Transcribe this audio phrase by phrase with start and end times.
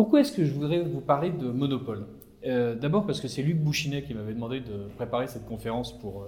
[0.00, 2.06] Pourquoi est-ce que je voudrais vous parler de monopole?
[2.42, 6.24] D'abord parce que c'est Luc Bouchinet qui m'avait demandé de préparer cette conférence pour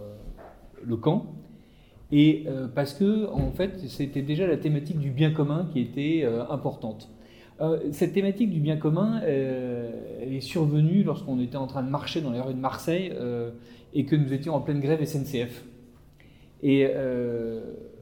[0.82, 1.34] le camp.
[2.10, 7.08] Et parce que, en fait, c'était déjà la thématique du bien commun qui était importante.
[7.62, 12.20] Euh, cette thématique du bien commun euh, est survenue lorsqu'on était en train de marcher
[12.20, 13.52] dans les rues de Marseille euh,
[13.94, 15.64] et que nous étions en pleine grève SNCF.
[16.62, 16.86] Et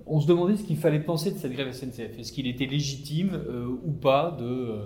[0.07, 2.18] on se demandait ce qu'il fallait penser de cette grève SNCF.
[2.18, 3.41] Est-ce qu'il était légitime
[3.84, 4.80] ou pas de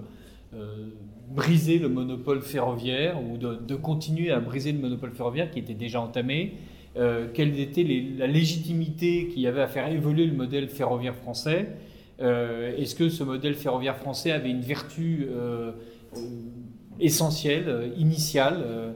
[1.31, 6.01] briser le monopole ferroviaire ou de, continuer à briser le monopole ferroviaire qui était déjà
[6.01, 6.55] entamé
[6.95, 7.85] Quelle était
[8.17, 11.69] la légitimité qu'il y avait à faire évoluer le modèle ferroviaire français
[12.21, 15.73] euh, est-ce que ce modèle ferroviaire français avait une vertu euh,
[16.17, 16.21] euh,
[17.01, 18.95] essentielle, initiale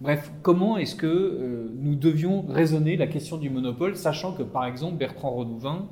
[0.00, 4.96] Bref, comment est-ce que nous devions raisonner la question du monopole, sachant que par exemple
[4.96, 5.88] Bertrand Renouvin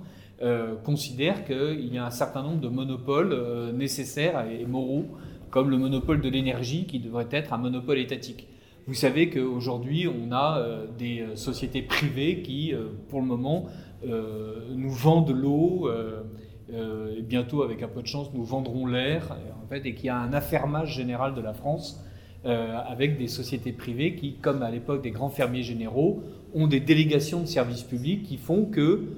[0.84, 5.04] considère qu'il y a un certain nombre de monopoles nécessaires et moraux,
[5.50, 8.46] comme le monopole de l'énergie qui devrait être un monopole étatique.
[8.86, 10.64] Vous savez qu'aujourd'hui, on a
[10.98, 12.72] des sociétés privées qui,
[13.08, 13.66] pour le moment,
[14.06, 15.88] euh, nous vendent l'eau.
[15.88, 16.22] Euh,
[16.72, 20.06] euh, et bientôt, avec un peu de chance, nous vendrons l'air, en fait, et qu'il
[20.06, 22.04] y a un affermage général de la France
[22.42, 26.22] avec des sociétés privées qui, comme à l'époque des grands fermiers généraux,
[26.54, 29.08] ont des délégations de services publics qui font que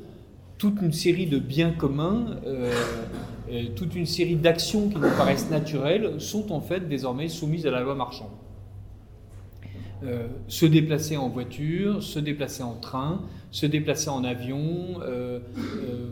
[0.58, 2.36] toute une série de biens communs,
[3.74, 7.80] toute une série d'actions qui nous paraissent naturelles sont en fait désormais soumises à la
[7.80, 8.30] loi marchande.
[10.46, 13.22] se déplacer en voiture, se déplacer en train,
[13.52, 16.10] se déplacer en avion, euh, euh,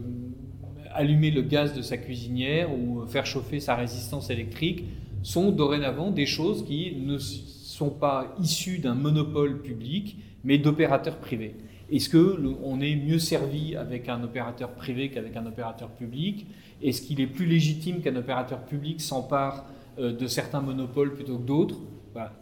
[0.93, 4.85] allumer le gaz de sa cuisinière ou faire chauffer sa résistance électrique
[5.23, 11.57] sont dorénavant des choses qui ne sont pas issues d'un monopole public, mais d'opérateurs privés.
[11.91, 16.47] Est-ce qu'on est mieux servi avec un opérateur privé qu'avec un opérateur public?
[16.83, 19.67] Est-ce qu'il est plus légitime qu'un opérateur public s'empare
[19.99, 21.79] euh, de certains monopoles plutôt que d'autres?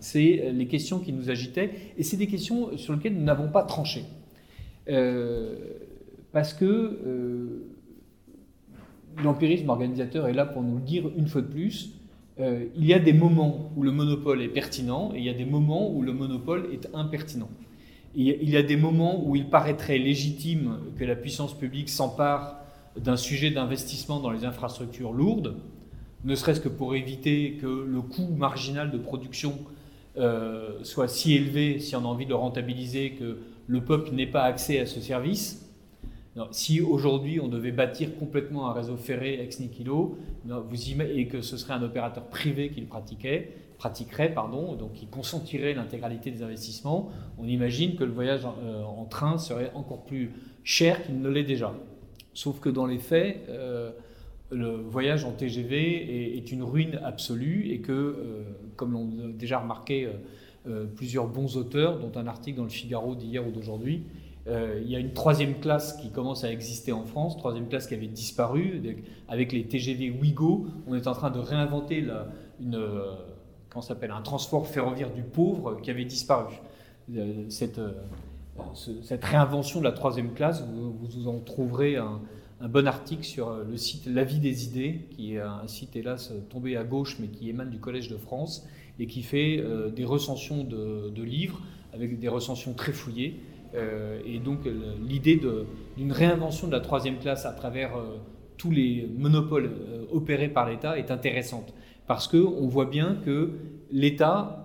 [0.00, 3.62] C'est les questions qui nous agitaient et c'est des questions sur lesquelles nous n'avons pas
[3.62, 4.04] tranché.
[4.88, 5.56] Euh,
[6.32, 7.66] parce que euh,
[9.22, 11.90] l'empirisme organisateur est là pour nous le dire une fois de plus.
[12.40, 15.34] Euh, il y a des moments où le monopole est pertinent et il y a
[15.34, 17.50] des moments où le monopole est impertinent.
[18.14, 22.60] Il y a des moments où il paraîtrait légitime que la puissance publique s'empare
[22.96, 25.56] d'un sujet d'investissement dans les infrastructures lourdes,
[26.24, 29.58] ne serait-ce que pour éviter que le coût marginal de production
[30.82, 34.42] soit si élevé, si on a envie de le rentabiliser, que le peuple n'ait pas
[34.42, 35.64] accès à ce service.
[36.50, 40.18] si aujourd'hui on devait bâtir complètement un réseau ferré ex nihilo,
[41.14, 45.72] et que ce serait un opérateur privé qui le pratiquait, pratiquerait, pardon, donc qui consentirait
[45.72, 50.32] l'intégralité des investissements, on imagine que le voyage en, euh, train serait encore plus
[50.64, 51.72] cher qu'il ne l'est déjà.
[52.34, 53.90] Sauf que dans les faits, euh,
[54.50, 58.42] le voyage en TGV est, une ruine absolue et que, euh,
[58.76, 60.08] comme l'ont déjà remarqué
[60.96, 64.02] plusieurs bons auteurs, dont un article dans le Figaro d'hier ou d'aujourd'hui.
[64.46, 67.94] Il y a une troisième classe qui commence à exister en France, troisième classe qui
[67.94, 68.82] avait disparu.
[69.28, 72.04] Avec les TGV Ouigo, on est en train de réinventer
[72.60, 72.76] une,
[73.78, 76.54] euh, s'appelle, un transport ferroviaire du pauvre qui avait disparu.
[77.48, 77.80] Cette,
[79.02, 82.20] cette réinvention de la troisième classe, vous, vous en trouverez un,
[82.68, 86.76] bon article sur le site La vie des idées, qui est un site hélas tombé
[86.76, 88.68] à gauche, mais qui émane du Collège de France
[88.98, 91.60] et qui fait euh, des recensions de, livres
[91.92, 93.40] avec des recensions très fouillées.
[93.74, 94.60] Euh, et donc
[95.06, 95.40] l'idée
[95.96, 98.16] d'une réinvention de la troisième classe à travers euh,
[98.56, 99.70] tous les monopoles
[100.10, 101.74] opérés par l'État est intéressante
[102.08, 103.52] parce qu'on voit bien que
[103.92, 104.64] l'État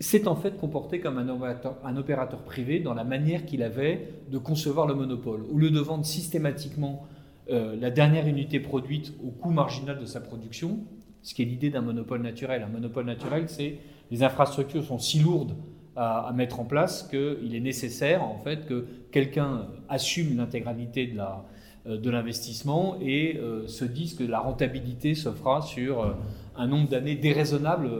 [0.00, 4.86] s'est en fait comporté comme un opérateur, privé dans la manière qu'il avait de concevoir
[4.86, 5.42] le monopole.
[5.52, 7.06] Au lieu de vendre systématiquement
[7.48, 10.80] la dernière unité produite au coût marginal de sa production,
[11.22, 12.62] ce qui est l'idée d'un monopole naturel.
[12.62, 13.78] Un monopole naturel, c'est
[14.10, 15.54] les infrastructures sont si lourdes
[15.96, 21.44] à, mettre en place qu'il est nécessaire en fait que quelqu'un assume l'intégralité de la,
[21.44, 21.57] euh,
[21.96, 26.12] de l'investissement et euh, se dise que la rentabilité se fera sur euh,
[26.56, 27.90] un nombre d'années déraisonnable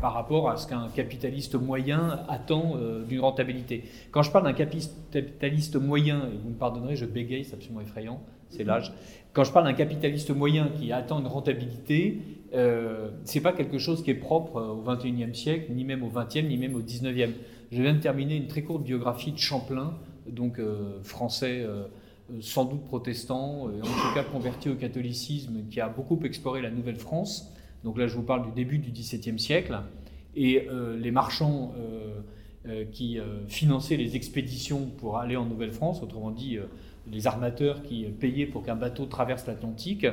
[0.00, 2.76] par rapport à ce qu'un capitaliste moyen attend
[3.06, 3.84] d'une rentabilité.
[4.10, 8.22] Quand je parle d'un capitaliste moyen, et vous me pardonnerez, je bégaye, c'est absolument effrayant,
[8.48, 8.94] c'est l'âge.
[9.36, 12.22] Quand je parle d'un capitaliste moyen qui attend une rentabilité,
[12.54, 16.08] euh, ce n'est pas quelque chose qui est propre au XXIe siècle, ni même au
[16.08, 17.34] XXe, ni même au XIXe.
[17.70, 19.92] Je viens de terminer une très courte biographie de Champlain,
[20.26, 21.84] donc euh, français, euh,
[22.40, 27.52] sans doute protestant, en tout cas converti au catholicisme, qui a beaucoup exploré la Nouvelle-France.
[27.84, 29.78] Donc là, je vous parle du début du XVIIe siècle.
[30.34, 30.66] Et
[30.98, 31.72] les marchands
[32.90, 33.18] qui
[33.48, 36.58] finançaient les expéditions pour aller en Nouvelle-France, autrement dit
[37.10, 40.06] les armateurs qui payaient pour qu'un bateau traverse l'Atlantique,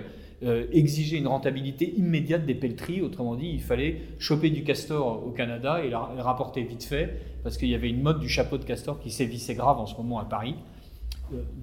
[0.43, 3.01] euh, exigeait une rentabilité immédiate des pelleteries.
[3.01, 7.57] Autrement dit, il fallait choper du castor au Canada et le rapporter vite fait, parce
[7.57, 10.19] qu'il y avait une mode du chapeau de castor qui sévissait grave en ce moment
[10.19, 10.72] à Paris, euh,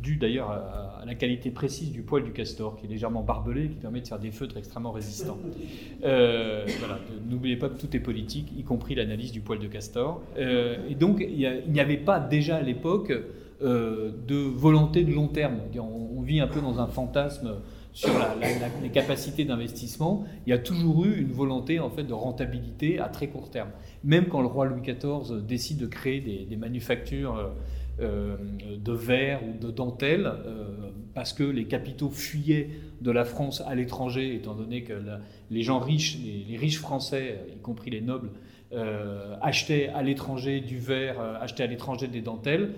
[0.03, 3.77] dû d'ailleurs à, la qualité précise du poil du castor, qui est légèrement barbelé, qui
[3.77, 5.39] permet de faire des feutres extrêmement résistants.
[6.05, 10.23] Euh, voilà, n'oubliez pas que tout est politique, y compris l'analyse du poil de castor.
[10.37, 13.13] et donc, il n'y avait pas déjà à l'époque
[13.61, 15.59] de volonté de long terme.
[15.79, 17.57] On, vit un peu dans un fantasme
[17.93, 18.11] sur
[18.83, 23.09] les capacités d'investissement, il y a toujours eu une volonté en fait de rentabilité à
[23.09, 23.71] très court terme.
[24.05, 27.51] Même quand le roi Louis XIV décide de créer des, manufactures euh, euh,
[28.01, 32.71] de verre ou de dentelle, euh, parce que les capitaux fuyaient
[33.01, 34.95] de la France à l'étranger, étant donné que
[35.51, 38.31] les gens riches, les, riches français, y compris les nobles,
[39.43, 42.75] achetaient à l'étranger du verre, achetaient à l'étranger des dentelles.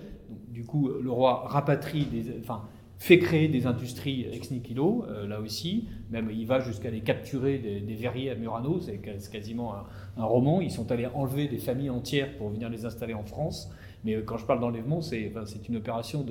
[0.49, 2.63] du coup, le roi rapatrie des, enfin,
[3.03, 5.89] fait créer des industries ex nihilo, euh, là aussi.
[6.09, 8.99] Même il va jusqu'à les capturer des, verriers à Murano, c'est
[9.29, 9.75] quasiment
[10.15, 10.61] un, roman.
[10.61, 13.69] Ils sont allés enlever des familles entières pour venir les installer en France.
[14.05, 15.31] Mais quand je parle d'enlèvement, c'est
[15.69, 16.25] une opération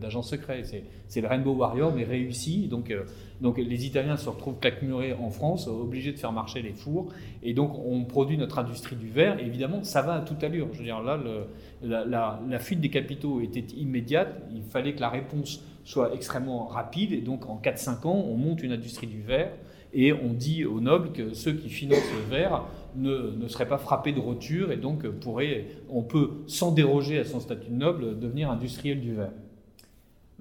[0.00, 0.62] d'agent secret.
[1.08, 2.68] C'est le Rainbow Warrior, mais réussi.
[2.68, 3.04] Donc, euh,
[3.40, 7.12] donc les Italiens se retrouvent claquemurés en France, obligés de faire marcher les fours.
[7.42, 9.38] Et donc on produit notre industrie du verre.
[9.38, 10.68] évidemment, ça va à toute allure.
[10.72, 14.42] Je veux dire, là, la fuite des capitaux était immédiate.
[14.54, 17.12] Il fallait que la réponse soit extrêmement rapide.
[17.12, 19.52] Et donc en 4-5 ans, on monte une industrie du verre
[19.94, 22.64] et on dit aux nobles que ceux qui financent le verre
[22.96, 27.40] ne, seraient pas frappés de rupture et donc pourraient, on peut, sans déroger à son
[27.40, 29.32] statut de noble, devenir industriel du verre.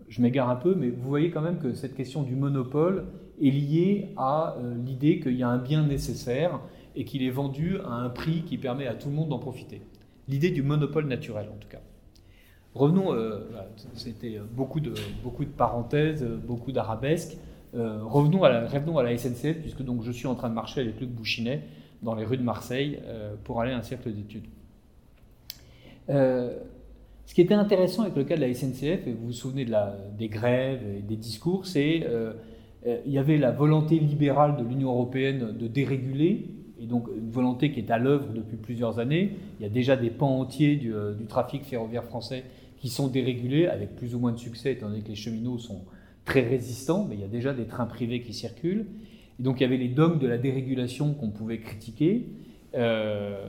[0.07, 3.05] Je m'égare un peu, mais vous voyez quand même que cette question du monopole
[3.41, 6.59] est liée à euh, l'idée qu'il y a un bien nécessaire
[6.95, 9.81] et qu'il est vendu à un prix qui permet à tout le monde d'en profiter.
[10.27, 11.81] L'idée du monopole naturel, en tout cas.
[12.73, 13.39] Revenons, euh,
[13.93, 14.93] c'était beaucoup de,
[15.23, 17.37] beaucoup de parenthèses, beaucoup d'arabesques.
[17.75, 20.53] Euh, revenons, à la, revenons à la SNCF, puisque donc je suis en train de
[20.53, 21.63] marcher avec Luc Bouchinet
[22.05, 24.45] dans les rues de Marseille euh, pour aller à un cercle d'études.
[26.07, 29.71] ce qui était intéressant avec le cas de la SNCF, et vous vous souvenez de
[29.71, 32.07] la, des grèves et des discours, c'est
[33.05, 36.45] il y avait la volonté libérale de l'Union européenne de déréguler,
[36.79, 39.31] et donc une volonté qui est à l'œuvre depuis plusieurs années.
[39.59, 42.43] Il y a déjà des pans entiers du, du trafic ferroviaire français
[42.77, 45.81] qui sont dérégulés avec plus ou moins de succès, étant donné que les cheminots sont
[46.25, 48.87] très résistants, mais il y a déjà des trains privés qui circulent.
[49.39, 52.27] Et donc il y avait les dogmes de la dérégulation qu'on pouvait critiquer.
[52.75, 53.47] Euh,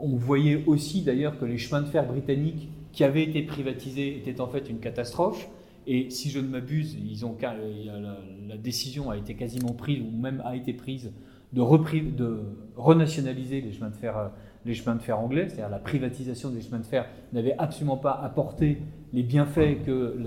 [0.00, 4.40] on voyait aussi d'ailleurs que les chemins de fer britanniques qui avaient été privatisés étaient
[4.40, 5.48] en fait une catastrophe.
[5.86, 10.42] Et si je ne m'abuse, ils ont, la, décision a été quasiment prise, ou même
[10.44, 11.12] a été prise,
[11.54, 11.62] de,
[12.10, 12.40] de
[12.76, 14.28] renationaliser les chemins de fer euh,
[14.66, 18.12] les chemins de fer anglais, c'est-à-dire la privatisation des chemins de fer n'avait absolument pas
[18.12, 18.78] apporté
[19.14, 20.18] les bienfaits que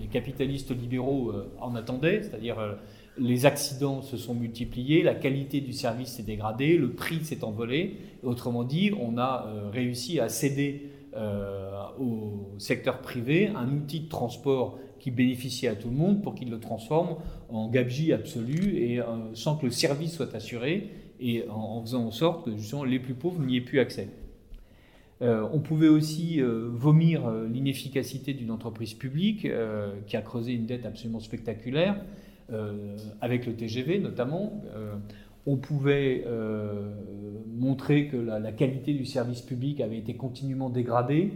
[0.00, 2.56] les capitalistes libéraux euh, en attendaient, c'est-à-dire
[3.18, 7.96] les accidents se sont multipliés, la qualité du service s'est dégradée, le prix s'est envolé.
[8.22, 10.90] Autrement dit, on a euh, réussi à céder
[12.00, 16.50] au secteur privé un outil de transport qui bénéficiait à tout le monde pour qu'il
[16.50, 17.18] le transforme
[17.50, 19.00] en gabegie absolue et
[19.32, 20.90] sans que le service soit assuré
[21.20, 24.08] et en, faisant en sorte que justement les plus pauvres n'y aient plus accès.
[25.22, 29.46] Euh, on pouvait aussi euh, vomir euh, l'inefficacité d'une entreprise publique
[30.06, 31.96] qui a creusé une dette absolument spectaculaire,
[33.20, 34.62] avec le TGV notamment.
[35.46, 36.24] on pouvait
[37.54, 41.32] montrer que la, qualité du service public avait été continuellement dégradée.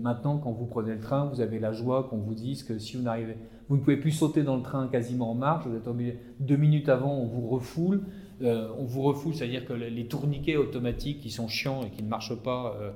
[0.00, 2.96] Maintenant, quand vous prenez le train, vous avez la joie qu'on vous dise que si
[2.96, 3.36] vous n'arrivez,
[3.68, 5.66] vous ne pouvez plus sauter dans le train quasiment en marche.
[5.66, 8.02] Vous êtes deux minutes avant, on vous refoule.
[8.42, 12.08] Euh, on vous refoule, c'est-à-dire que les tourniquets automatiques qui sont chiants et qui ne
[12.08, 12.90] marchent pas euh,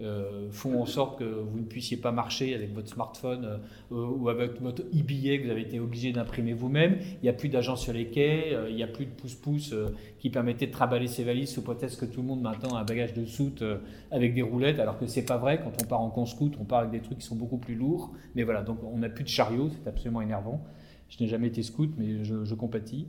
[0.00, 3.60] euh, font en sorte que vous ne puissiez pas marcher avec votre smartphone
[3.90, 6.98] ou avec votre e-billet que vous avez été obligé d'imprimer vous-même.
[7.00, 9.74] Il n'y a plus d'agents sur les quais, il n'y a plus de pouce-pouce
[10.18, 12.84] qui permettait de travailler ses valises sous prétexte que tout le monde maintenant a un
[12.84, 13.62] bagage de soute
[14.10, 15.60] avec des roulettes, alors que c'est pas vrai.
[15.62, 18.12] Quand on part en conscout, on part avec des trucs qui sont beaucoup plus lourds.
[18.34, 20.62] Mais voilà, donc on n'a plus de chariot, c'est absolument énervant.
[21.08, 23.06] Je n'ai jamais été scout, mais je, compatis.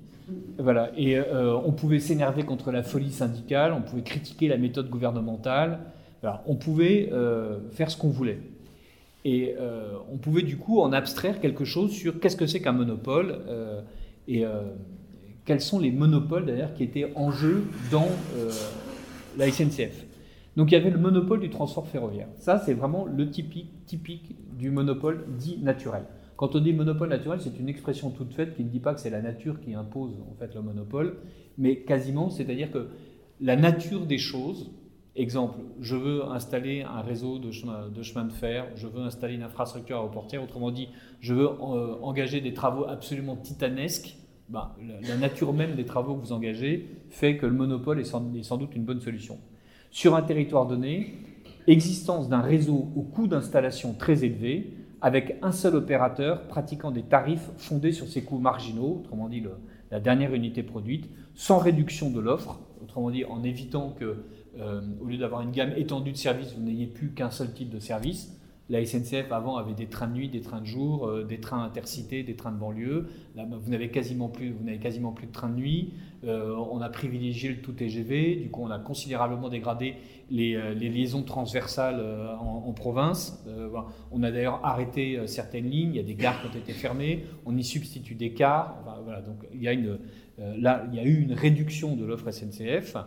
[0.60, 0.92] Voilà.
[0.96, 5.80] Et euh, on pouvait s'énerver contre la folie syndicale, on pouvait critiquer la méthode gouvernementale,
[6.46, 8.40] on pouvait euh, faire ce qu'on voulait.
[9.26, 12.72] Et euh, on pouvait du coup en abstraire quelque chose sur qu'est-ce que c'est qu'un
[12.72, 13.40] monopole
[14.28, 14.44] et
[15.46, 18.08] quels sont les monopoles d'ailleurs qui étaient en jeu dans
[19.38, 20.06] la SNCF.
[20.58, 22.28] Donc il y avait le monopole du transport ferroviaire.
[22.36, 26.04] Ça, c'est vraiment le typique, typique du monopole dit naturel.
[26.36, 29.00] Quand on dit monopole naturel, c'est une expression toute faite qui ne dit pas que
[29.00, 31.18] c'est la nature qui impose en fait le monopole,
[31.58, 32.90] mais quasiment, c'est-à-dire que
[33.40, 34.72] la nature des choses,
[35.18, 39.98] exemple, je veux installer un réseau de chemin de, fer, je veux installer une infrastructure
[39.98, 44.16] aéroportière, autrement dit, je veux euh, engager des travaux absolument titanesques,
[44.50, 44.72] ben,
[45.08, 48.76] la, nature même des travaux que vous engagez fait que le monopole est sans, doute
[48.76, 49.40] une bonne solution.
[49.90, 51.16] Sur un territoire donné,
[51.66, 57.50] existence d'un réseau au coût d'installation très élevé, avec un seul opérateur pratiquant des tarifs
[57.58, 59.44] fondés sur ses coûts marginaux, autrement dit
[59.92, 64.24] la dernière unité produite, sans réduction de l'offre, autrement dit en évitant que,
[64.60, 67.70] euh, au lieu d'avoir une gamme étendue de services, vous n'ayez plus qu'un seul type
[67.70, 68.34] de service.
[68.70, 71.64] La SNCF avant avait des trains de nuit, des trains de jour, euh, des trains
[71.64, 73.08] intercités, des trains de banlieue.
[73.36, 75.94] Là, bah, vous n'avez quasiment plus, vous n'avez quasiment plus de trains de nuit.
[76.26, 78.36] Euh, on a privilégié le tout TGV.
[78.36, 79.96] Du coup, on a considérablement dégradé
[80.30, 82.04] les, liaisons transversales
[82.42, 83.42] en, province.
[84.12, 85.92] on a d'ailleurs arrêté certaines lignes.
[85.92, 87.24] Il y a des gares qui ont été fermées.
[87.46, 88.84] On y substitue des cars.
[89.26, 89.74] donc il y a
[91.06, 92.98] eu une réduction de l'offre SNCF.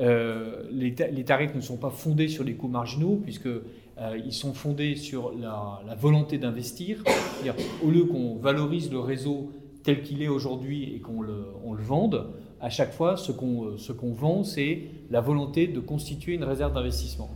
[0.00, 3.62] Euh, les, tarifs ne sont pas fondés sur les coûts marginaux, puisqu'ils
[3.98, 7.02] euh, sont fondés sur la, volonté d'investir.
[7.82, 11.44] Au lieu qu'on valorise le réseau tel qu'il est aujourd'hui et qu'on le,
[11.78, 12.26] vende,
[12.60, 17.30] à chaque fois, ce qu'on vend, c'est la volonté de constituer une réserve d'investissement.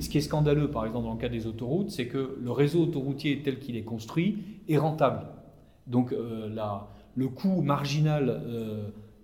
[0.00, 2.82] Ce qui est scandaleux, par exemple, dans le cas des autoroutes, c'est que le réseau
[2.82, 5.26] autoroutier tel qu'il est construit est rentable.
[5.86, 6.48] Donc euh,
[7.14, 8.42] le coût marginal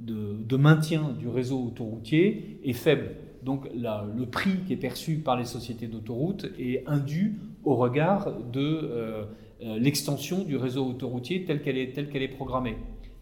[0.01, 3.11] de, maintien du réseau autoroutier est faible.
[3.43, 8.61] Donc le prix qui est perçu par les sociétés d'autoroutes est indu au regard de
[8.61, 9.25] euh,
[9.63, 12.77] euh, l'extension du réseau autoroutier tel qu'elle est, telle qu'elle est programmée.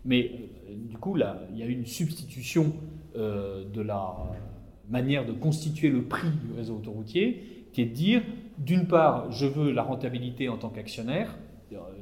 [0.05, 0.31] Mais
[0.69, 2.73] euh, du coup, là, il y a une substitution
[3.15, 4.15] de la
[4.89, 8.23] manière de constituer le prix du réseau autoroutier, qui est de dire,
[8.59, 11.37] d'une part, je veux la rentabilité en tant qu'actionnaire,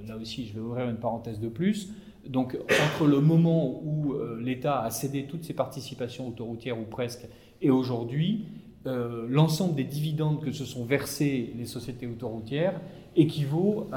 [0.07, 1.91] là aussi je vais ouvrir une parenthèse de plus,
[2.29, 7.27] donc, entre le moment où euh, l'État a cédé toutes ses participations autoroutières ou presque,
[7.63, 8.47] et aujourd'hui,
[8.87, 12.81] euh, l'ensemble des dividendes que se sont versés les sociétés autoroutières
[13.17, 13.89] équivaut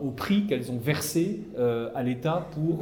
[0.00, 2.80] au prix qu'elles ont versé euh, à l'État pour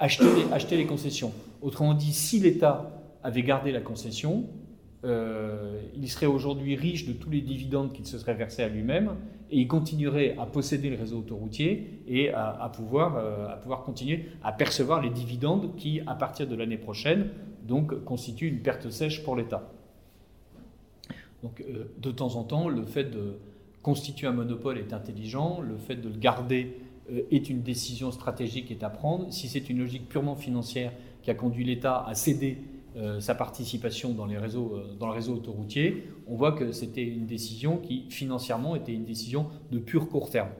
[0.00, 1.32] acheter, acheter les concessions.
[1.60, 2.90] Autrement dit, si l'État
[3.22, 4.46] avait gardé la concession,
[5.04, 9.10] il serait aujourd'hui riche de tous les dividendes qu'il se serait versé à lui-même
[9.52, 14.30] et il continuerait à posséder le réseau autoroutier et à, pouvoir, euh, à pouvoir continuer
[14.42, 17.28] à percevoir les dividendes qui, à partir de l'année prochaine,
[17.62, 19.70] donc constituent une perte sèche pour l'État.
[21.42, 23.36] Donc, euh, de temps en temps, le fait de
[23.82, 26.78] constituer un monopole est intelligent, le fait de le garder
[27.30, 29.30] est une décision stratégique à prendre.
[29.30, 32.58] Si c'est une logique purement financière qui a conduit l'État à céder
[32.96, 37.02] euh, sa participation dans, les réseaux, euh, dans le réseau autoroutier, on voit que c'était
[37.04, 40.50] une décision qui, financièrement, était une décision de pur court terme.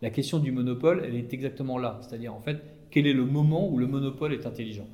[0.00, 1.98] La question du monopole, elle est exactement là.
[2.00, 4.86] C'est-à-dire, en fait, quel est le moment où le monopole est intelligent?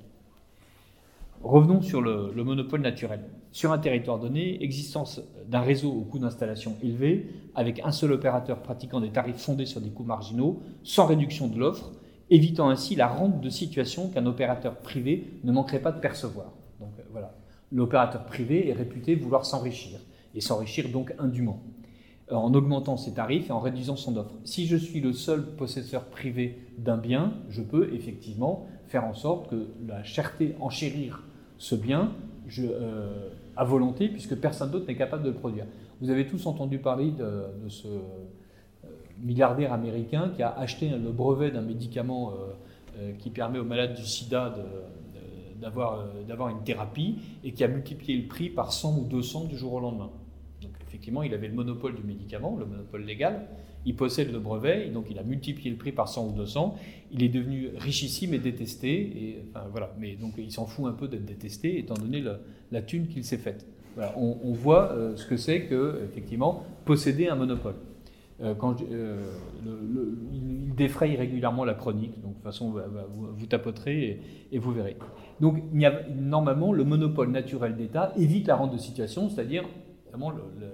[1.43, 3.21] Revenons sur le, le, monopole naturel.
[3.53, 8.63] Sur un territoire donné, existence d'un réseau au coût d'installation élevé, avec un seul opérateur
[8.63, 11.93] pratiquant des tarifs fondés sur des coûts marginaux, sans réduction de l'offre,
[12.31, 16.53] évitant ainsi la rente de situation qu'un opérateur privé ne manquerait pas de percevoir.
[17.17, 17.21] Euh,
[17.73, 20.01] l'opérateur privé est réputé vouloir s'enrichir,
[20.35, 21.63] et s'enrichir donc indûment,
[22.33, 24.35] euh, en augmentant ses tarifs et en réduisant son offre.
[24.45, 29.51] Si je suis le seul possesseur privé d'un bien, je peux effectivement faire en sorte
[29.51, 31.23] que la cherté, enchérir
[31.59, 32.13] ce bien
[32.59, 35.67] euh, à volonté, puisque personne d'autre n'est capable de le produire.
[36.01, 37.87] Vous avez tous entendu parler de, ce
[39.21, 42.33] milliardaire américain qui a acheté le brevet d'un médicament
[43.19, 44.83] qui permet aux malades du sida de, euh,
[45.61, 49.75] d'avoir une thérapie et qui a multiplié le prix par 100 ou 200 du jour
[49.75, 50.11] au lendemain.
[50.63, 53.49] Donc effectivement, il avait le monopole du médicament, le monopole légal,
[53.87, 56.75] il possède le brevet, et donc il a multiplié le prix par 100 ou 200,
[57.13, 59.95] il est devenu richissime et détesté, et, voilà.
[59.99, 62.23] mais donc il s'en fout un peu d'être détesté, étant donné
[62.71, 63.67] la thune qu'il s'est faite.
[64.17, 67.77] on, voit euh, ce que c'est que, effectivement, posséder un monopole.
[68.43, 72.75] Euh, quand il défraye régulièrement la chronique, donc de toute façon,
[73.37, 74.21] vous, tapoterez
[74.51, 74.97] et, vous verrez.
[75.41, 79.65] Donc, il y a, normalement, le monopole naturel d'État évite la rente de situation, c'est-à-dire,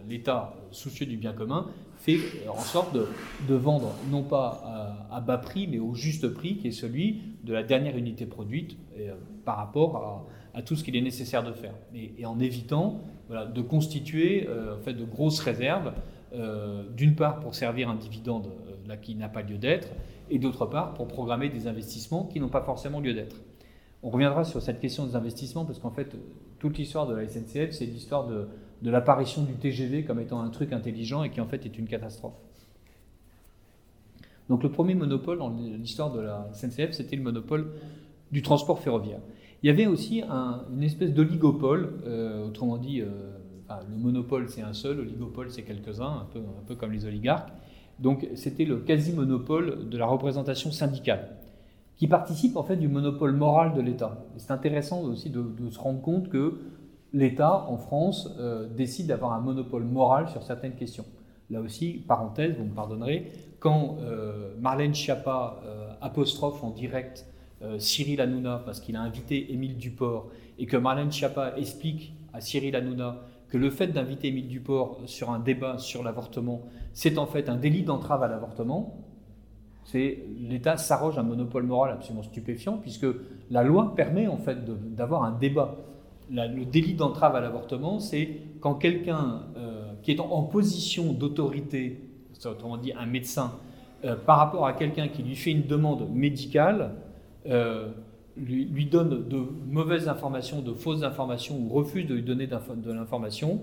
[0.09, 2.19] l'État, soucieux du bien commun, fait
[2.49, 6.73] en sorte de, vendre non pas à, bas prix, mais au juste prix, qui est
[6.73, 11.45] celui de la dernière unité produite euh, par rapport à, tout ce qu'il est nécessaire
[11.45, 11.75] de faire.
[11.95, 15.93] Et, en évitant de constituer euh, en fait, de grosses réserves euh,
[16.95, 18.49] d'une part pour servir un dividende
[18.91, 19.89] euh, qui n'a pas lieu d'être,
[20.31, 23.37] et d'autre part pour programmer des investissements qui n'ont pas forcément lieu d'être.
[24.03, 26.17] On reviendra sur cette question des investissements parce qu'en fait,
[26.59, 28.49] toute l'histoire de la SNCF, c'est l'histoire de,
[28.83, 32.35] l'apparition du TGV comme étant un truc intelligent et qui en fait est une catastrophe.
[34.49, 37.73] Donc le premier monopole dans l'histoire de la SNCF, c'était le monopole
[38.31, 39.21] du transport ferroviaire.
[39.63, 43.03] Il y avait aussi une espèce d'oligopole, euh, autrement dit,
[43.69, 46.27] le monopole, c'est un seul, l'oligopole, c'est quelques-uns, un
[46.67, 47.51] peu, comme les oligarques.
[47.99, 51.37] Donc, c'était le quasi-monopole de la représentation syndicale.
[51.97, 54.19] qui participe en fait du monopole moral de l'État.
[54.37, 56.61] C'est intéressant aussi de, se rendre compte que
[57.15, 61.07] l'État en France euh, décide d'avoir un monopole moral sur certaines questions.
[61.49, 67.27] Là aussi, parenthèse, vous me pardonnerez, quand euh, Marlène Schiappa euh, apostrophe en direct
[67.79, 72.77] Cyril Hanouna parce qu'il a invité Émile Duport et que Marlène Schiappa explique à Cyril
[72.77, 76.63] Hanouna que le fait d'inviter Émile Duport sur un débat sur l'avortement,
[76.93, 79.07] c'est en fait un délit d'entrave à l'avortement,
[79.85, 83.07] c'est l'État s'arroge un monopole moral absolument stupéfiant puisque
[83.51, 84.59] la loi permet en fait
[84.95, 85.77] d'avoir un débat.
[86.29, 92.01] le délit d'entrave à l'avortement, c'est quand quelqu'un euh, qui est en, position d'autorité,
[92.45, 93.53] autrement dit un médecin,
[94.05, 96.91] euh, par rapport à quelqu'un qui lui fait une demande médicale,
[97.47, 97.89] euh,
[98.37, 103.61] lui, donne de mauvaises informations, de fausses informations ou refuse de lui donner de l'information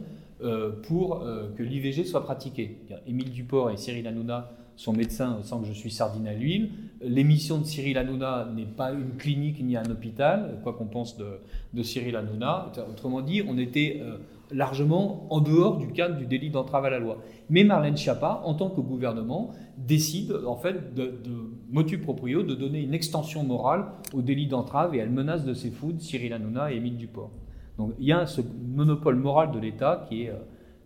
[0.83, 1.23] pour
[1.55, 2.77] que l'IVG soit pratiqué.
[3.07, 6.71] Émile Duport et Cyril Hanouna son médecin sans que je suis sardine à l'huile.
[7.01, 11.83] L'émission de Cyril Hanouna n'est pas une clinique ni un hôpital, quoi qu'on pense de,
[11.83, 12.71] Cyril Hanouna.
[12.89, 14.17] Autrement dit, on était euh,
[14.51, 17.17] largement en dehors du cadre du délit d'entrave à la loi.
[17.49, 19.51] Mais Marlène Schiappa, en tant que gouvernement,
[19.87, 24.95] décide en fait de, de motu proprio de donner une extension morale au délit d'entrave
[24.95, 27.31] et elle menace de ses foudes Cyril Hanouna et Émile Duport.
[27.77, 28.41] Donc il y a ce
[28.75, 30.29] monopole moral de l'État qui est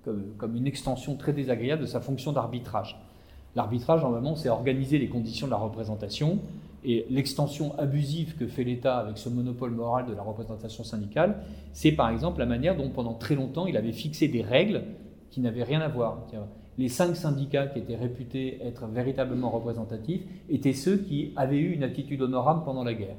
[0.08, 2.98] euh, comme une extension très désagréable de sa fonction d'arbitrage.
[3.56, 6.40] L'arbitrage, normalement, c'est organiser les conditions de la représentation.
[6.84, 11.92] Et l'extension abusive que fait l'État avec ce monopole moral de la représentation syndicale, c'est
[11.92, 14.84] par exemple la manière dont pendant très longtemps il avait fixé des règles
[15.32, 16.28] qui n'avaient rien à voir.
[16.78, 21.84] Les cinq syndicats qui étaient réputés être véritablement représentatifs étaient ceux qui avaient eu une
[21.84, 23.16] attitude honorable pendant la guerre.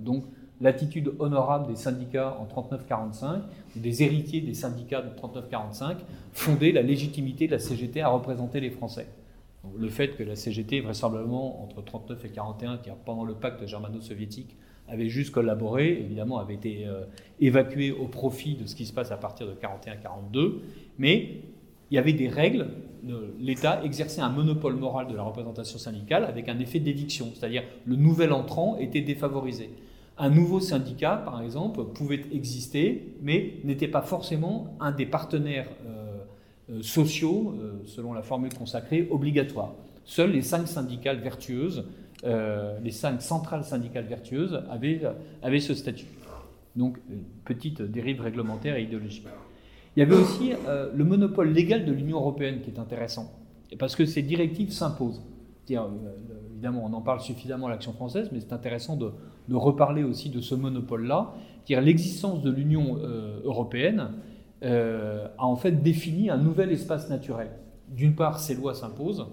[0.00, 0.24] Donc
[0.62, 3.40] l'attitude honorable des syndicats en 39-45,
[3.76, 5.96] ou des héritiers des syndicats de 39-45,
[6.32, 9.06] fondait la légitimité de la CGT à représenter les Français
[9.78, 14.56] le fait que la CGT, vraisemblablement entre 39 et 41, qui pendant le pacte germano-soviétique,
[14.88, 17.04] avait juste collaboré, évidemment avait été euh,
[17.40, 20.60] évacué au profit de ce qui se passe à partir de 41-42,
[20.98, 21.40] mais
[21.90, 22.68] il y avait des règles,
[23.38, 27.96] l'État exerçait un monopole moral de la représentation syndicale avec un effet d'éviction, c'est-à-dire le
[27.96, 29.70] nouvel entrant était défavorisé.
[30.18, 36.18] Un nouveau syndicat, par exemple, pouvait exister, mais n'était pas forcément un des partenaires euh,
[36.70, 39.74] euh, sociaux, euh, selon la formule consacrée, obligatoires.
[40.04, 41.84] Seules les cinq syndicales vertueuses,
[42.24, 46.06] les cinq centrales syndicales vertueuses avaient, ce statut.
[46.74, 46.96] Donc,
[47.44, 49.26] petite dérive réglementaire et idéologique.
[49.96, 50.52] Il y avait aussi
[50.94, 53.32] le monopole légal de l'Union européenne qui est intéressant,
[53.78, 55.22] parce que ces directives s'imposent.
[55.70, 59.10] Évidemment, on en parle suffisamment à l'action française, mais c'est intéressant de,
[59.50, 61.32] reparler aussi de ce monopole-là.
[61.68, 62.98] L'existence de l'Union
[63.44, 64.10] européenne
[64.62, 67.50] euh, a en fait défini un nouvel espace naturel.
[67.88, 69.26] D'une part, ces lois s'imposent,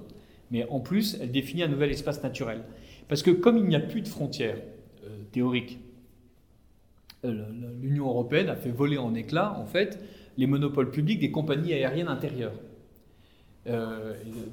[0.52, 2.62] mais en plus, elle définit un nouvel espace naturel.
[3.08, 4.58] Parce que comme il n'y a plus de frontières
[5.06, 5.80] euh, théoriques,
[7.24, 7.46] euh,
[7.82, 10.04] l'Union européenne a fait voler en éclats, en fait,
[10.38, 12.54] les monopoles publics des compagnies aériennes intérieures.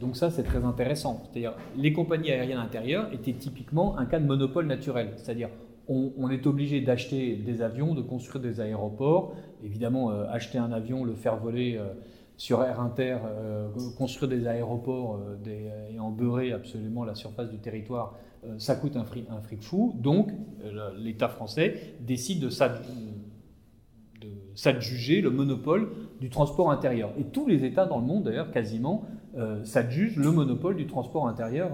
[0.00, 1.24] donc ça, c'est très intéressant.
[1.24, 5.12] C'est-à-dire, les compagnies aériennes intérieures étaient typiquement un cas de monopole naturel.
[5.16, 5.48] C'est-à-dire,
[5.90, 9.34] on, est obligé d'acheter des avions, de construire des aéroports.
[9.64, 11.88] Évidemment, euh, acheter un avion, le faire voler euh,
[12.36, 18.16] sur Air Inter, euh, construire des aéroports et en beurrer absolument la surface du territoire,
[18.56, 19.94] ça coûte un fric, un fric fou.
[19.98, 20.30] Donc,
[20.96, 22.48] l'État français décide de
[24.54, 25.88] s'adjuger le monopole
[26.20, 27.10] du transport intérieur.
[27.18, 29.04] Et tous les États dans le monde, d'ailleurs, quasiment,
[29.62, 31.70] s'adjugent le monopole du transport intérieur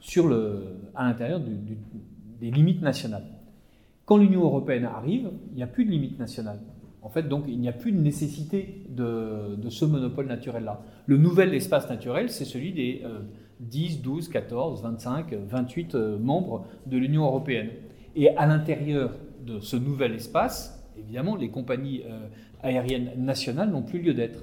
[0.00, 3.24] sur le, à l'intérieur des limites nationales.
[4.04, 6.60] Quand l'Union européenne arrive, il n'y a plus de limites nationales.
[7.04, 10.82] En fait, donc, il n'y a plus de nécessité de, ce monopole naturel-là.
[11.06, 13.02] Le nouvel espace naturel, c'est celui des
[13.60, 17.68] 10, 12, 14, 25, 28 membres de l'Union européenne.
[18.16, 19.12] Et à l'intérieur
[19.46, 22.26] de ce nouvel espace, évidemment, les compagnies euh,
[22.62, 24.42] aériennes nationales n'ont plus lieu d'être.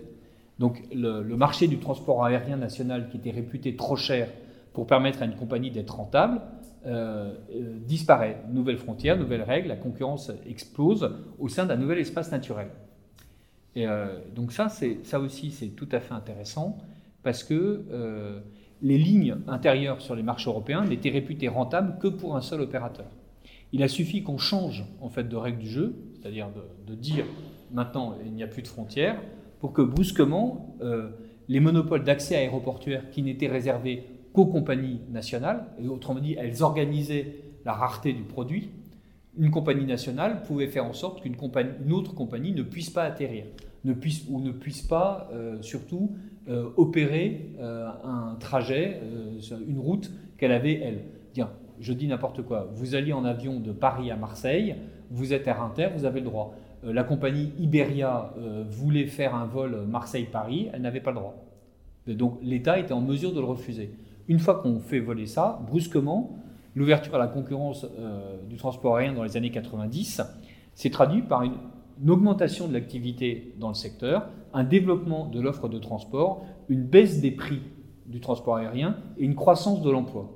[0.59, 4.27] Donc, le, marché du transport aérien national, qui était réputé trop cher
[4.73, 6.41] pour permettre à une compagnie d'être rentable,
[6.85, 8.37] euh, euh, disparaît.
[8.51, 12.67] Nouvelles frontières, nouvelles règles, la concurrence explose au sein d'un nouvel espace naturel.
[13.73, 13.85] Et
[14.35, 16.77] donc ça, ça aussi, c'est tout à fait intéressant
[17.23, 17.85] parce que
[18.81, 23.05] les lignes intérieures sur les marchés européens n'étaient réputées rentables que pour un seul opérateur.
[23.73, 26.49] Il a suffi qu'on change en fait de règle du jeu, c'est-à-dire
[26.87, 27.25] de, dire
[27.71, 29.21] maintenant il n'y a plus de frontières,
[29.59, 30.75] pour que brusquement
[31.47, 34.03] les monopoles d'accès aéroportuaire qui n'étaient réservés
[34.33, 38.69] qu'aux compagnies nationales, et autrement dit, elles organisaient la rareté du produit,
[39.37, 41.35] une compagnie nationale pouvait faire en sorte qu'une
[41.91, 43.45] autre compagnie ne puisse pas atterrir,
[43.85, 43.93] ne
[44.29, 46.11] ou ne puisse pas euh, surtout
[46.49, 48.99] euh, opérer euh, un trajet,
[49.67, 51.03] une route qu'elle avait elle.
[51.81, 52.69] Je dis n'importe quoi.
[52.73, 54.75] Vous alliez en avion de Paris à Marseille,
[55.09, 56.55] vous êtes Air Inter, vous avez le droit.
[56.85, 61.35] Euh, la compagnie Iberia euh, voulait faire un vol Marseille-Paris, elle n'avait pas le droit.
[62.07, 63.91] donc l'État était en mesure de le refuser.
[64.27, 66.37] Une fois qu'on fait voler ça, brusquement,
[66.75, 70.21] l'ouverture à la concurrence euh, du transport aérien dans les années 90
[70.73, 71.55] s'est traduit par une,
[72.07, 77.31] augmentation de l'activité dans le secteur, un développement de l'offre de transport, une baisse des
[77.31, 77.61] prix
[78.07, 80.31] du transport aérien et une croissance de l'emploi.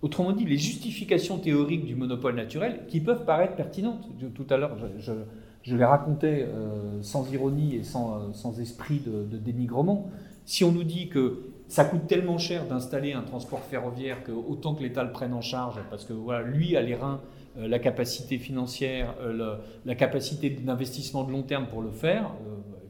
[0.00, 4.76] Autrement dit, les justifications théoriques du monopole naturel, qui peuvent paraître pertinentes, tout à l'heure
[4.98, 10.08] je, les racontais euh, sans ironie et sans, euh, sans esprit de, dénigrement,
[10.46, 14.74] si on nous dit que ça coûte tellement cher d'installer un transport ferroviaire que autant
[14.74, 17.20] que l'État le prenne en charge, parce que voilà, lui a les reins,
[17.58, 22.30] euh, la capacité financière, euh, la capacité d'investissement de long terme pour le faire,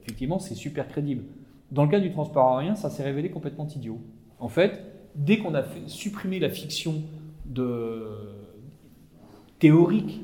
[0.02, 1.24] effectivement, c'est super crédible.
[1.70, 3.98] Dans le cas du transport aérien, ça s'est révélé complètement idiot.
[4.38, 4.87] En fait,
[5.18, 7.02] dès qu'on a supprimé la fiction
[9.58, 10.20] théorique,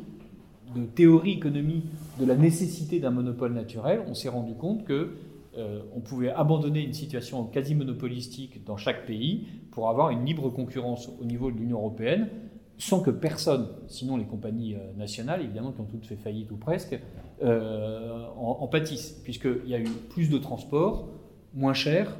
[0.74, 1.84] de théorie économie
[2.18, 5.16] de la nécessité d'un monopole naturel, on s'est rendu compte que
[5.56, 10.50] euh, on pouvait abandonner une situation quasi monopolistique dans chaque pays pour avoir une libre
[10.50, 12.28] concurrence au niveau de l'Union européenne,
[12.76, 16.56] sans que personne, sinon les compagnies euh, nationales, évidemment, qui ont toutes fait faillite ou
[16.56, 16.98] presque,
[17.42, 21.08] euh, en, pâtissent, puisqu'il y a eu plus de transports,
[21.54, 22.16] moins cher,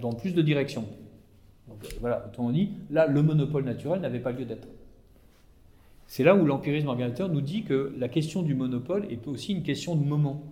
[0.00, 0.86] dans plus de directions.
[2.00, 4.68] Voilà, autrement dit, là, le monopole naturel n'avait pas lieu d'être.
[6.06, 9.62] C'est là où l'empirisme organisateur nous dit que la question du monopole est aussi une
[9.62, 10.42] question de moment.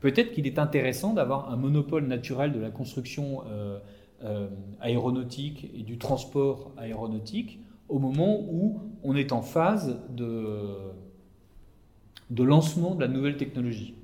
[0.00, 3.78] Peut-être qu'il est intéressant d'avoir un monopole naturel de la construction euh,
[4.24, 4.48] euh,
[4.80, 7.58] aéronautique et du transport aéronautique
[7.88, 10.68] au moment où on est en phase de,
[12.30, 13.94] de lancement de la nouvelle technologie.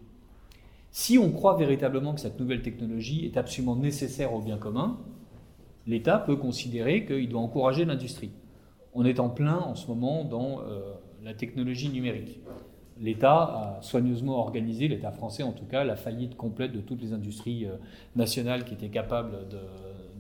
[0.91, 4.99] Si on croit véritablement que cette nouvelle technologie est absolument nécessaire au bien commun,
[5.89, 8.31] l'État peut considérer qu'il doit encourager l'industrie.
[8.95, 10.81] On est en plein en ce moment dans euh,
[11.25, 12.41] la technologie numérique
[13.01, 17.13] l'État a soigneusement organisé, l'État français en tout cas, la faillite complète de toutes les
[17.13, 17.77] industries euh,
[18.17, 19.59] nationales qui étaient capables de,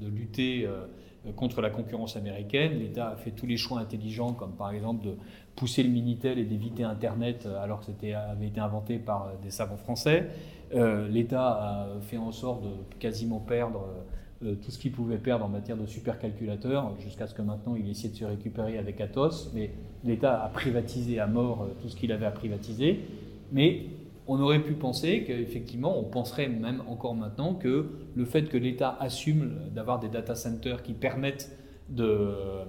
[0.08, 0.86] lutter euh,
[1.34, 2.78] contre la concurrence américaine.
[2.78, 5.14] L'État a fait tous les choix intelligents, comme par exemple de
[5.56, 9.76] pousser le Minitel et d'éviter Internet alors que c'était avait été inventé par des savants
[9.76, 10.28] français.
[11.10, 13.84] L'État a fait en sorte de quasiment perdre
[14.44, 17.90] euh, tout ce qu'il pouvait perdre en matière de supercalculateurs, jusqu'à ce que maintenant il
[17.90, 19.50] essaie de se récupérer avec Atos.
[19.52, 19.72] Mais
[20.04, 23.00] l'État a privatisé à mort euh, tout ce qu'il avait à privatiser.
[23.50, 23.86] Mais
[24.28, 28.96] on aurait pu penser qu'effectivement, on penserait même encore maintenant que le fait que l'État
[29.00, 31.50] assume d'avoir des data centers qui permettent
[31.88, 32.64] de, euh,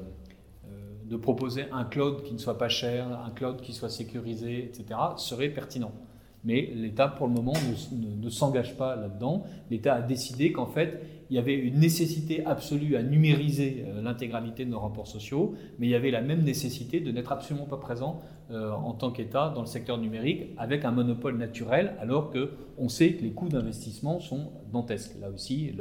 [1.05, 4.99] de proposer un cloud qui ne soit pas cher, un cloud qui soit sécurisé, etc.,
[5.17, 5.91] serait pertinent.
[6.43, 7.53] Mais l'État, pour le moment,
[7.91, 9.43] ne, ne s'engage pas là-dedans.
[9.69, 14.65] L'État a décidé qu'en fait, il y avait une nécessité absolue à numériser euh, l'intégralité
[14.65, 17.77] de nos rapports sociaux, mais il y avait la même nécessité de n'être absolument pas
[17.77, 22.89] présent euh, en tant qu'État dans le secteur numérique avec un monopole naturel, alors qu'on
[22.89, 25.17] sait que les coûts d'investissement sont dantesques.
[25.21, 25.75] Là aussi,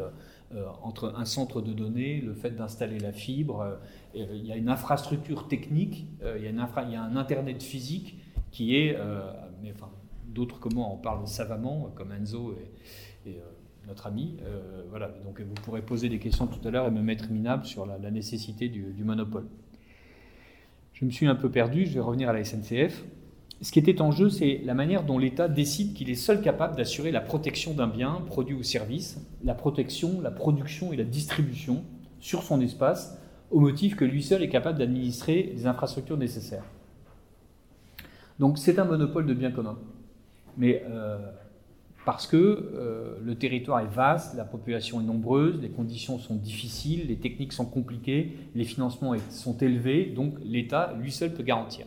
[0.54, 3.78] euh, entre un centre de données, le fait d'installer la fibre,
[4.14, 8.18] il y a une infrastructure technique, il, y a un Internet physique
[8.50, 8.96] qui est,
[9.62, 9.90] mais enfin,
[10.26, 12.56] d'autres comment en parlent savamment, comme Enzo
[13.26, 13.36] et
[13.88, 14.36] notre ami.
[14.42, 17.64] Euh, voilà, donc vous pourrez poser des questions tout à l'heure et me mettre minable
[17.64, 19.46] sur la, nécessité du, monopole.
[20.92, 23.04] Je me suis un peu perdu, je vais revenir à la SNCF.
[23.60, 26.76] Ce qui était en jeu, c'est la manière dont l'État décide qu'il est seul capable
[26.76, 31.82] d'assurer la protection d'un bien, produit ou service, la protection, la production et la distribution
[32.20, 33.18] sur son espace,
[33.50, 36.64] au motif que lui seul est capable d'administrer les infrastructures nécessaires.
[38.38, 39.78] Donc c'est un monopole de bien commun.
[40.56, 41.18] Mais euh,
[42.08, 47.06] parce que euh, le territoire est vaste, la population est nombreuse, les conditions sont difficiles,
[47.06, 51.84] les techniques sont compliquées, les financements sont élevés, donc l'État lui seul peut garantir.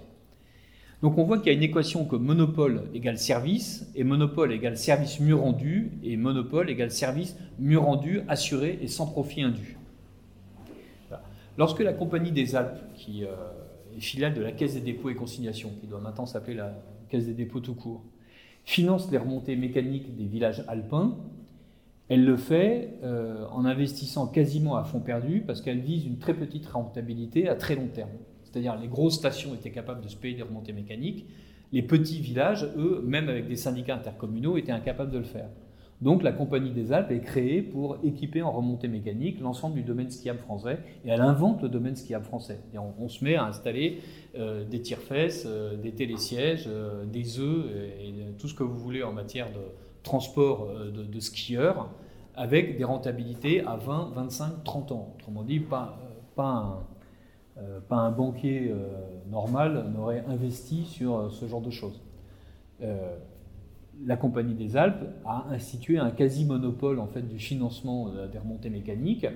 [1.02, 4.78] Donc on voit qu'il y a une équation que monopole égale service, et monopole égale
[4.78, 9.76] service mieux rendu, et monopole égale service mieux rendu, assuré et sans profit indu.
[11.58, 13.30] Lorsque la Compagnie des Alpes, qui euh,
[13.98, 16.76] est filiale de la Caisse des dépôts et consignations, qui doit maintenant s'appeler la
[17.10, 18.04] Caisse des dépôts tout court,
[18.64, 21.18] finance les remontées mécaniques des villages alpins.
[22.10, 26.34] Elle le fait euh, en investissant quasiment à fond perdu parce qu'elle vise une très
[26.34, 28.10] petite rentabilité à très long terme.
[28.44, 31.26] C'est-à-dire les grosses stations étaient capables de se payer des remontées mécaniques,
[31.72, 35.48] les petits villages, eux, même avec des syndicats intercommunaux, étaient incapables de le faire.
[36.02, 40.10] Donc la Compagnie des Alpes est créée pour équiper en remontée mécanique l'ensemble du domaine
[40.10, 42.60] skiable français, et elle invente le domaine skiable français.
[43.00, 44.00] on, se met à installer
[44.36, 47.66] euh, des tire-fesses, euh, des télésièges, euh, des œufs,
[48.00, 49.62] et, tout ce que vous voulez en matière de
[50.02, 51.90] transport de, skieurs,
[52.36, 55.14] avec des rentabilités à 20, 25, 30 ans.
[55.20, 56.00] Autrement dit, pas
[57.92, 58.74] un banquier
[59.30, 62.02] normal n'aurait investi sur ce genre de choses.
[64.06, 69.28] La Compagnie des Alpes a institué un quasi-monopole en fait, du financement des remontées mécaniques,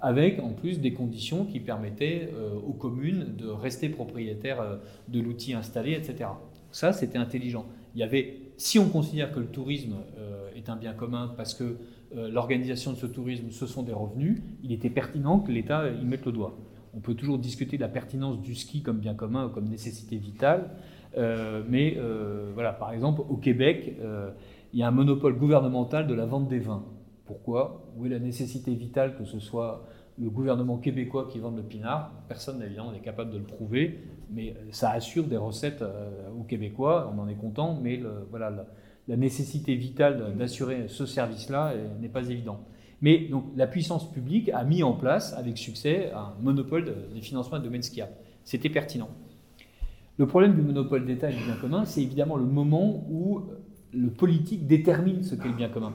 [0.00, 2.30] avec en plus des conditions qui permettaient
[2.66, 6.30] aux communes de rester propriétaires de l'outil installé, etc.
[6.70, 7.66] Ça, c'était intelligent.
[7.94, 9.94] Il y avait, si on considère que le tourisme
[10.56, 11.76] est un bien commun parce que
[12.16, 16.04] euh, l'organisation de ce tourisme, ce sont des revenus, il était pertinent que l'État y
[16.04, 16.56] mette le doigt.
[16.94, 20.16] On peut toujours discuter de la pertinence du ski comme bien commun ou comme nécessité
[20.16, 20.70] vitale, euh,
[21.16, 23.96] mais euh, voilà, par exemple, au Québec,
[24.72, 26.84] il y a un monopole gouvernemental de la vente des vins.
[27.26, 27.92] Pourquoi?
[27.96, 29.86] Où est la nécessité vitale que ce soit
[30.18, 32.12] le gouvernement québécois qui vende le pinard?
[32.28, 34.00] Personne, évidemment, n'est capable de le prouver,
[34.30, 35.84] mais ça assure des recettes
[36.38, 38.00] aux Québécois, on en est content, mais
[38.30, 38.66] voilà,
[39.08, 42.60] la nécessité vitale d'assurer ce service-là euh, n'est pas évident.
[43.00, 47.58] Mais donc, la puissance publique a mis en place avec succès un monopole des financements
[47.58, 48.12] de domaine skiable.
[48.44, 49.10] C'était pertinent.
[50.16, 53.42] Le problème du monopole d'État et du bien commun, c'est évidemment le moment où
[53.92, 55.92] le politique détermine ce qu'est le bien commun.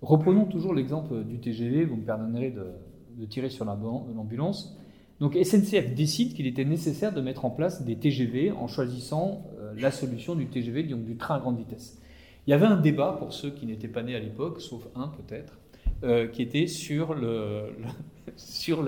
[0.00, 4.76] Reprenons toujours l'exemple du TGV, vous me pardonnerez de, tirer sur l'ambulance.
[5.20, 9.72] Donc SNCF décide qu'il était nécessaire de mettre en place des TGV en choisissant euh,
[9.78, 12.00] la solution du TGV, donc du train à grande vitesse.
[12.46, 15.08] Il y avait un débat, pour ceux qui n'étaient pas nés à l'époque, sauf un
[15.08, 15.58] peut-être,
[16.04, 17.70] euh, qui était sur, le,
[18.36, 18.84] sur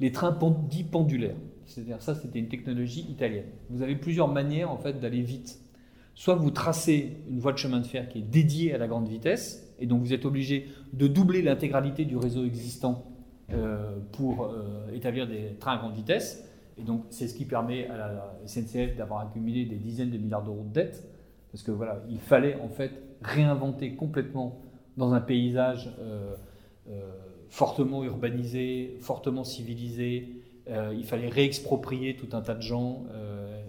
[0.00, 1.36] les trains dits pendulaires.
[1.72, 3.46] C'est-à-dire ça, c'était une technologie italienne.
[3.70, 5.60] Vous avez plusieurs manières en fait d'aller vite.
[6.14, 9.08] Soit vous tracez une voie de chemin de fer qui est dédiée à la grande
[9.08, 13.04] vitesse, et donc vous êtes obligé de doubler l'intégralité du réseau existant
[13.52, 16.46] euh, pour euh, établir des trains à grande vitesse.
[16.78, 20.42] Et donc c'est ce qui permet à la SNCF d'avoir accumulé des dizaines de milliards
[20.42, 21.08] d'euros de dettes
[21.50, 24.58] parce que voilà, il fallait en fait réinventer complètement
[24.96, 26.34] dans un paysage euh,
[27.50, 30.41] fortement urbanisé, fortement civilisé.
[30.68, 33.04] Euh, il fallait réexproprier tout un tas de gens.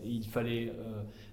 [0.06, 0.71] il fallait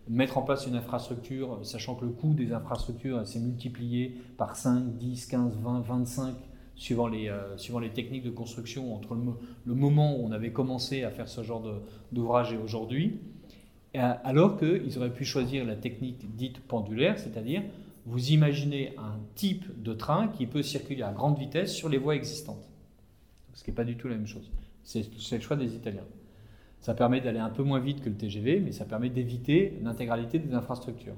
[0.08, 4.96] mettre en place une infrastructure, sachant que le coût des infrastructures s'est multiplié par 5,
[4.96, 6.34] 10, 15, 20, 25
[6.76, 9.22] suivant les, suivant les techniques de construction entre le,
[9.66, 11.62] le, moment où on avait commencé à faire ce genre
[12.12, 13.20] d'ouvrage et aujourd'hui.
[13.96, 17.62] Euh, alors qu'ils auraient pu choisir la technique dite pendulaire, c'est-à-dire
[18.06, 22.14] vous imaginez un type de train qui peut circuler à grande vitesse sur les voies
[22.14, 22.68] existantes.
[23.52, 24.48] Ce qui n'est pas du tout la même chose.
[24.82, 26.06] C'est le choix des Italiens.
[26.78, 30.38] Ça permet d'aller un peu moins vite que le TGV, mais ça permet d'éviter l'intégralité
[30.38, 31.16] des infrastructures.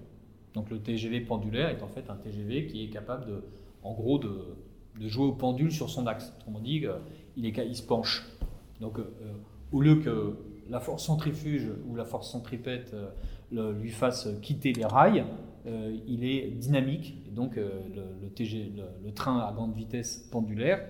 [0.54, 3.44] Donc le TGV pendulaire est en fait un TGV qui est capable, de,
[3.82, 4.56] en gros, de,
[5.00, 6.32] jouer au pendule sur son axe.
[6.38, 6.98] Autrement dit, euh,
[7.36, 8.26] il, se penche.
[8.80, 9.04] Donc euh,
[9.70, 10.36] au lieu que
[10.68, 12.94] la force centrifuge ou la force centripète
[13.54, 15.24] euh, lui fasse quitter les rails,
[15.66, 17.32] euh, il est dynamique.
[17.32, 17.80] Donc euh,
[19.04, 20.84] le, train à grande vitesse pendulaire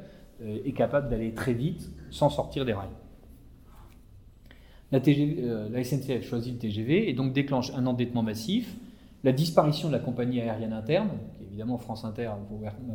[0.64, 2.88] est capable d'aller très vite sans sortir des rails.
[4.90, 8.76] La, la, SNCF choisit le TGV et donc déclenche un endettement massif,
[9.24, 12.30] la disparition de la compagnie aérienne interne, évidemment France Inter,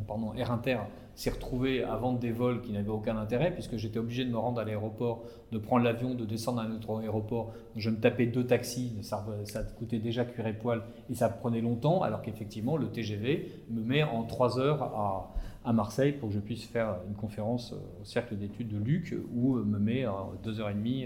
[0.08, 0.80] pardon, Air Inter
[1.16, 4.38] s'est retrouvé à vendre des vols qui n'avaient aucun intérêt, puisque j'étais obligé de me
[4.38, 7.54] rendre à l'aéroport, de prendre l'avion, de descendre à un autre aéroport.
[7.76, 11.62] Je me tapais deux taxis, ça, ça coûtait déjà cuir et poil, et ça prenait
[11.62, 15.34] longtemps, alors qu'effectivement, le TGV me met en trois heures à,
[15.68, 19.56] à, Marseille pour que je puisse faire une conférence au cercle d'études de Luc, ou
[19.56, 21.06] me met en deux heures et demie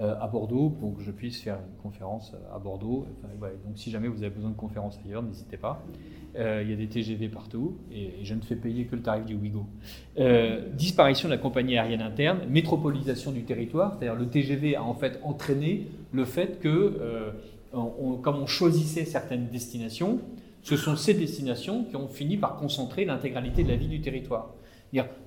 [0.00, 3.06] euh, à Bordeaux pour que je puisse faire une conférence à Bordeaux.
[3.22, 5.84] donc si jamais vous avez besoin de conférences ailleurs, n'hésitez pas.
[6.36, 9.24] Euh, il y a des TGV partout et, je ne fais payer que le tarif
[9.24, 9.66] du Ouigo.
[10.18, 14.94] Euh, disparition de la compagnie aérienne interne, métropolisation du territoire, c'est-à-dire le TGV a en
[14.94, 17.30] fait entraîné le fait que,
[17.70, 20.18] comme on choisissait certaines destinations,
[20.64, 24.54] ce sont ces destinations qui ont fini par concentrer l'intégralité de la vie du territoire.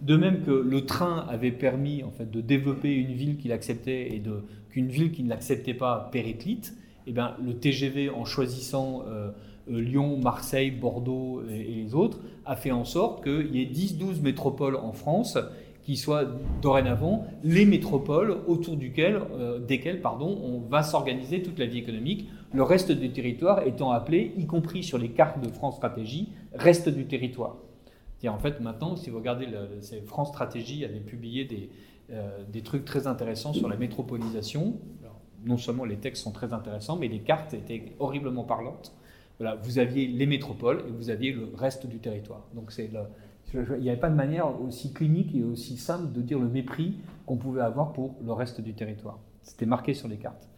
[0.01, 4.15] De même que le train avait permis en fait, de développer une ville qu'il acceptait
[4.15, 4.21] et
[4.69, 9.29] qu'une ville qui ne l'acceptait pas périclite, eh bien, le TGV, en choisissant euh,
[9.69, 14.21] euh, Lyon, Marseille, Bordeaux et, les autres, a fait en sorte qu'il y ait 10-12
[14.21, 15.37] métropoles en France
[15.83, 16.25] qui soient
[16.61, 22.63] dorénavant les métropoles autour euh, desquelles pardon, on va s'organiser toute la vie économique, le
[22.63, 27.05] reste du territoire étant appelé, y compris sur les cartes de France Stratégie, reste du
[27.05, 27.57] territoire
[28.25, 29.47] en fait, maintenant, si vous regardez
[30.07, 31.69] France Stratégie avait publié des,
[32.11, 34.79] euh, des trucs très intéressants sur la métropolisation.
[35.45, 38.91] non seulement les textes sont très intéressants, mais les cartes étaient horriblement parlantes.
[39.37, 42.47] Voilà, vous aviez les métropoles et vous aviez le reste du territoire.
[42.55, 42.89] Donc il
[43.79, 47.37] n'y avait pas de manière aussi clinique et aussi simple de dire le mépris qu'on
[47.37, 49.19] pouvait avoir pour le reste du territoire.
[49.43, 50.49] C'était marqué sur les cartes.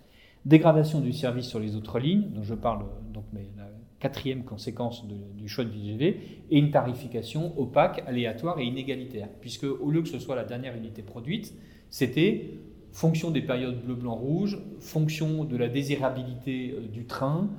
[0.50, 3.52] Dégradation du service sur les autres lignes, dont je parle donc, mais
[4.00, 9.28] quatrième conséquence du choix de VGV, et une tarification opaque, aléatoire et inégalitaire.
[9.42, 11.54] Puisque au lieu que ce soit la dernière unité produite,
[11.92, 12.52] c'était
[12.92, 17.50] fonction des périodes bleu, blanc, rouge, fonction de la désirabilité du train,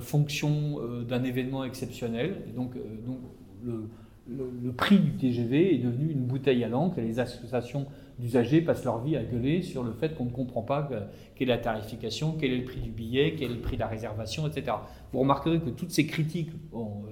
[0.00, 2.42] fonction d'un événement exceptionnel.
[2.54, 2.74] donc,
[3.06, 3.20] donc
[3.64, 3.88] le,
[4.28, 7.86] le, prix du TGV est devenu une bouteille à l'encre et les associations
[8.18, 10.88] d'usagers passent leur vie à gueuler sur le fait qu'on ne comprend pas
[11.34, 13.80] quelle est la tarification, quel est le prix du billet, quel est le prix de
[13.80, 14.76] la réservation, etc.
[15.12, 16.50] Vous remarquerez que toutes ces critiques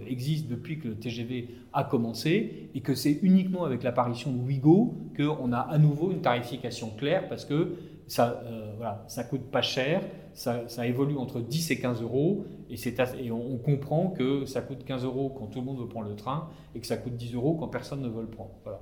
[0.07, 4.95] existent depuis que le TGV a commencé et que c'est uniquement avec l'apparition de Ouigo
[5.17, 7.75] qu'on a à nouveau une tarification claire parce que
[8.07, 10.03] ça, euh, voilà, ça coûte pas cher,
[10.35, 15.31] ça, évolue entre 10 et 15 euros, et, on, comprend que ça coûte 15 euros
[15.31, 17.69] quand tout le monde veut prendre le train, et que ça coûte 10 euros quand
[17.69, 18.53] personne ne veut le prendre.
[18.65, 18.81] Voilà.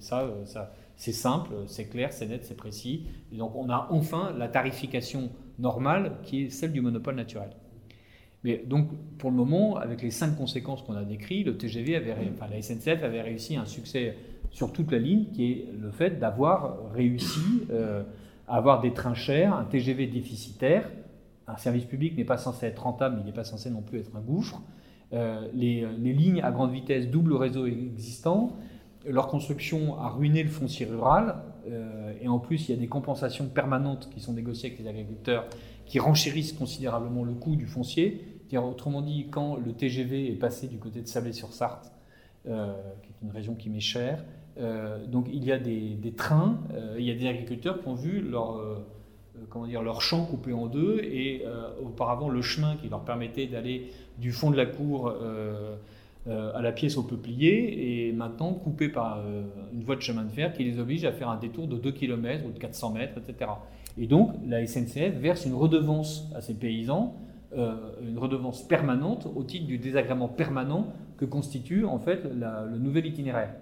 [0.00, 3.06] ça, euh, ça c'est simple, c'est clair, c'est net, c'est précis.
[3.32, 7.50] Donc on a enfin la tarification normale qui est celle du monopole naturel.
[8.44, 12.14] Mais donc, pour le moment, avec les cinq conséquences qu'on a décrites, le TGV avait,
[12.34, 14.16] enfin, la SNCF avait réussi un succès
[14.50, 18.02] sur toute la ligne, qui est le fait d'avoir réussi euh,
[18.52, 20.88] avoir des trains chers, un TGV déficitaire.
[21.48, 23.98] Un service public n'est pas censé être rentable, mais il n'est pas censé non plus
[23.98, 24.60] être un gouffre.
[25.14, 28.56] Euh, les, lignes à grande vitesse, double réseau existant,
[29.06, 31.36] leur construction a ruiné le foncier rural.
[31.66, 34.88] Euh, et en plus, il y a des compensations permanentes qui sont négociées avec les
[34.88, 35.46] agriculteurs
[35.86, 38.28] qui renchérissent considérablement le coût du foncier.
[38.54, 41.90] Autrement dit, quand le TGV est passé du côté de Sablé-sur-Sarthe,
[42.46, 44.22] euh, qui est une région qui m'est chère,
[44.58, 48.20] donc il y a des, trains, euh, il y a des agriculteurs qui ont vu
[48.20, 48.76] leur, euh,
[49.48, 51.44] comment dire, champ coupé en deux et
[51.82, 55.14] auparavant le chemin qui leur permettait d'aller du fond de la cour
[56.28, 59.20] à la pièce au peuplier est maintenant coupé par
[59.72, 61.92] une voie de chemin de fer qui les oblige à faire un détour de 2
[61.92, 63.50] km ou de 400 mètres, etc.
[63.98, 67.16] Et donc la SNCF verse une redevance à ces paysans,
[67.56, 73.54] une redevance permanente au titre du désagrément permanent que constitue en fait le nouvel itinéraire.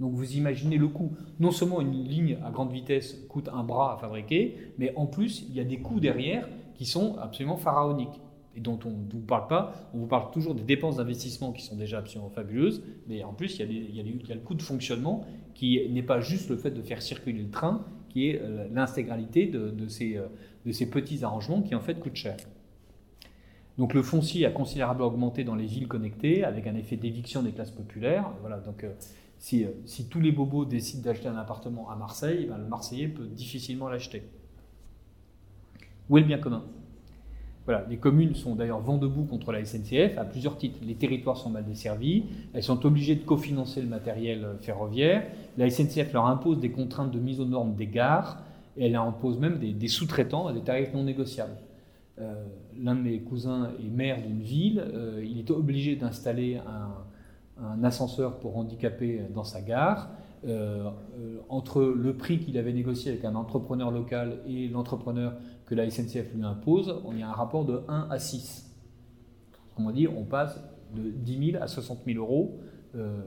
[0.00, 1.12] Donc vous imaginez le coût.
[1.40, 5.44] Non seulement une ligne à grande vitesse coûte un bras à fabriquer, mais en plus
[5.48, 8.20] il y a des coûts derrière qui sont absolument pharaoniques
[8.56, 9.90] et dont on ne vous parle pas.
[9.94, 13.58] On vous parle toujours des dépenses d'investissement qui sont déjà absolument fabuleuses, mais en plus
[13.58, 17.02] il y a, le coût de fonctionnement qui n'est pas juste le fait de faire
[17.02, 20.26] circuler le train, qui est euh, l'intégralité de, ces, euh,
[20.64, 22.36] de ces petits arrangements qui en fait coûtent cher.
[23.76, 27.52] Donc le foncier a considérablement augmenté dans les villes connectées avec un effet d'éviction des
[27.52, 28.28] classes populaires.
[28.40, 28.84] Voilà, donc
[29.52, 33.26] euh, si, tous les bobos décident d'acheter un appartement à Marseille, ben, le Marseillais peut
[33.26, 34.22] difficilement l'acheter.
[36.08, 36.64] Où est le bien commun?
[37.64, 40.78] Voilà, les communes sont d'ailleurs vent debout contre la SNCF à plusieurs titres.
[40.82, 42.24] Les territoires sont mal desservis,
[42.54, 45.26] elles sont obligées de cofinancer le matériel euh, ferroviaire.
[45.58, 48.42] La SNCF leur impose des contraintes de mise aux normes des gares
[48.76, 51.56] et elle impose même des, sous-traitants à des tarifs non négociables.
[52.18, 52.42] Euh,
[52.80, 54.84] l'un de mes cousins est maire d'une ville,
[55.22, 56.90] il est obligé d'installer un,
[57.62, 60.10] un ascenseur pour handicapés dans sa gare.
[60.46, 65.34] Euh, euh, entre le prix qu'il avait négocié avec un entrepreneur local et l'entrepreneur
[65.66, 68.72] que la SNCF lui impose, on y a un rapport de 1 à 6.
[69.70, 70.62] Autrement dit, on passe
[70.94, 72.60] de 10 000 à 60 000 euros.
[72.94, 73.20] Euh,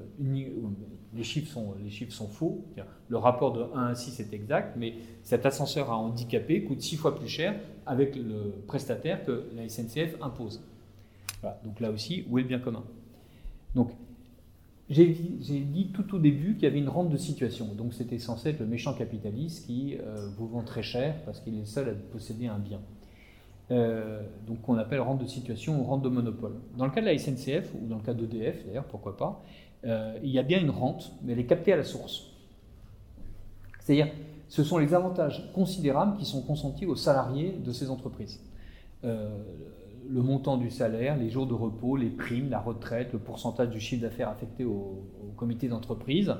[1.14, 2.66] les, chiffres sont, faux.
[3.10, 6.96] Le rapport de 1 à 6 est exact, mais cet ascenseur à handicapé coûte 6
[6.96, 10.64] fois plus cher avec le prestataire que la SNCF impose.
[11.66, 12.84] Donc là aussi, où est le bien commun?
[14.92, 17.68] J'ai dit, tout au début qu'il y avait une rente de situation.
[17.76, 21.56] Donc c'était censé être le méchant capitaliste qui euh, vous vend très cher parce qu'il
[21.56, 22.82] est le seul à posséder un bien.
[23.72, 26.56] Euh, donc qu'on appelle rente de situation ou rente de monopole.
[26.78, 29.42] Dans le cas de la SNCF ou dans le cas d'EDF d'ailleurs, pourquoi pas,
[29.86, 32.28] euh, il y a bien une rente, mais elle est captée à la source.
[33.80, 34.10] C'est-à-dire,
[34.50, 38.42] ce sont les avantages considérables qui sont consentis aux salariés de ces entreprises
[40.12, 43.80] le montant du salaire, les jours de repos, les primes, la retraite, le pourcentage du
[43.80, 45.06] chiffre d'affaires affecté au,
[45.38, 46.36] comité d'entreprise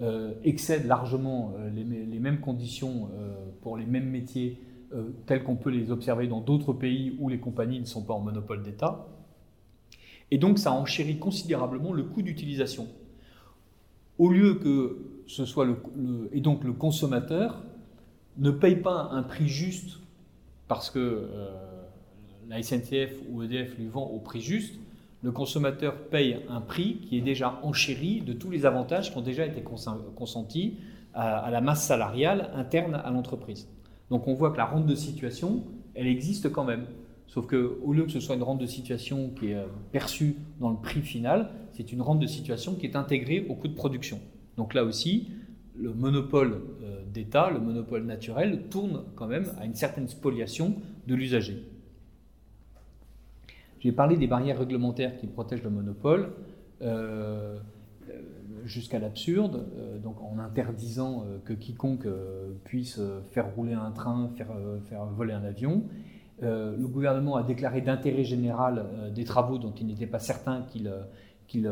[0.00, 4.60] euh, excèdent largement euh, les, mêmes conditions euh, pour les mêmes métiers
[5.26, 8.20] tels qu'on peut les observer dans d'autres pays où les compagnies ne sont pas en
[8.20, 9.08] monopole d'État.
[10.30, 12.86] Et donc ça enchérit considérablement le coût d'utilisation.
[14.18, 15.78] Au lieu que ce soit le,
[16.32, 17.64] et donc le consommateur
[18.38, 19.98] ne paye pas un prix juste
[20.68, 21.28] parce que
[22.48, 24.74] la SNCF ou EDF lui vend au prix juste,
[25.22, 29.22] le consommateur paye un prix qui est déjà enchéri de tous les avantages qui ont
[29.22, 30.76] déjà été consentis
[31.14, 33.68] à, la masse salariale interne à l'entreprise.
[34.10, 35.64] Donc on voit que la rente de situation,
[35.94, 36.84] elle existe quand même.
[37.26, 40.68] Sauf qu'au lieu que ce soit une rente de situation qui est euh, perçue dans
[40.68, 44.20] le prix final, c'est une rente de situation qui est intégrée au coût de production.
[44.58, 45.28] Donc là aussi,
[45.74, 50.76] le monopole euh, d'État, le monopole naturel, tourne quand même à une certaine spoliation
[51.06, 51.64] de l'usager.
[53.84, 56.32] J'ai parlé des barrières réglementaires qui protègent le monopole.
[56.80, 57.58] Euh,
[58.64, 59.66] jusqu'à l'absurde,
[60.02, 62.08] donc en interdisant que quiconque
[62.64, 62.98] puisse
[63.30, 65.84] faire rouler un train, faire, voler un avion.
[66.40, 71.70] le gouvernement a déclaré d'intérêt général des travaux dont il n'était pas certain qu'il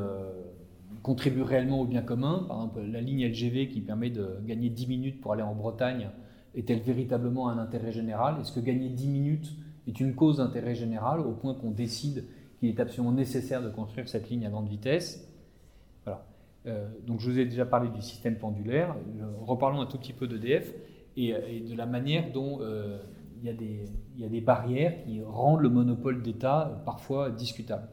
[1.03, 2.45] contribue réellement au bien commun.
[2.47, 6.11] Par exemple, la ligne LGV qui permet de gagner 10 minutes pour aller en Bretagne
[6.55, 8.37] est-elle véritablement un intérêt général?
[8.41, 9.53] Est-ce que gagner 10 minutes
[9.87, 12.25] est une cause d'intérêt général au point qu'on décide
[12.59, 15.29] qu'il est absolument nécessaire de construire cette ligne à grande vitesse
[16.05, 16.27] Voilà.
[16.67, 18.95] Euh, donc je vous ai déjà parlé du système pendulaire.
[19.41, 20.73] Reparlons un tout petit peu d'EDF
[21.17, 22.99] et, et, de la manière dont euh,
[23.43, 27.89] y il y a des barrières qui rendent le monopole d'État parfois discutable.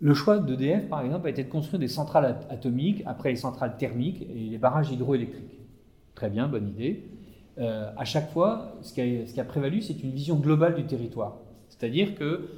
[0.00, 3.76] Le choix d'EDF, par exemple, a été de construire des centrales atomiques après les centrales
[3.76, 5.60] thermiques et les barrages hydroélectriques.
[6.14, 7.04] Très bien, bonne idée.
[7.58, 11.38] Euh, à chaque fois, ce qui a, prévalu, c'est une vision globale du territoire.
[11.68, 12.48] C'est-à-dire que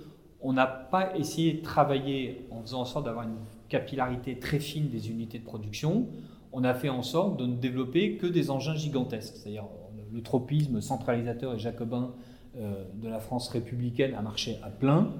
[0.40, 3.36] on n'a pas essayé de travailler en faisant en sorte d'avoir une
[3.68, 6.08] capillarité très fine des unités de production.
[6.52, 9.36] On a fait en sorte de ne développer que des engins gigantesques.
[9.36, 9.64] C'est-à-dire
[10.12, 12.12] le tropisme centralisateur et jacobin
[12.58, 15.12] euh, de la France républicaine a marché à plein.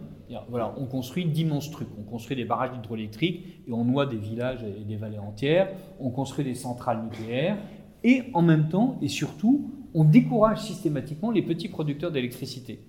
[0.49, 1.89] Voilà, on construit d'immenses trucs.
[1.99, 5.69] On construit des barrages hydroélectriques et on noie des villages et des vallées entières.
[6.01, 7.59] On construit des centrales nucléaires
[8.05, 12.81] et en même temps et surtout, on décourage systématiquement les petits producteurs d'électricité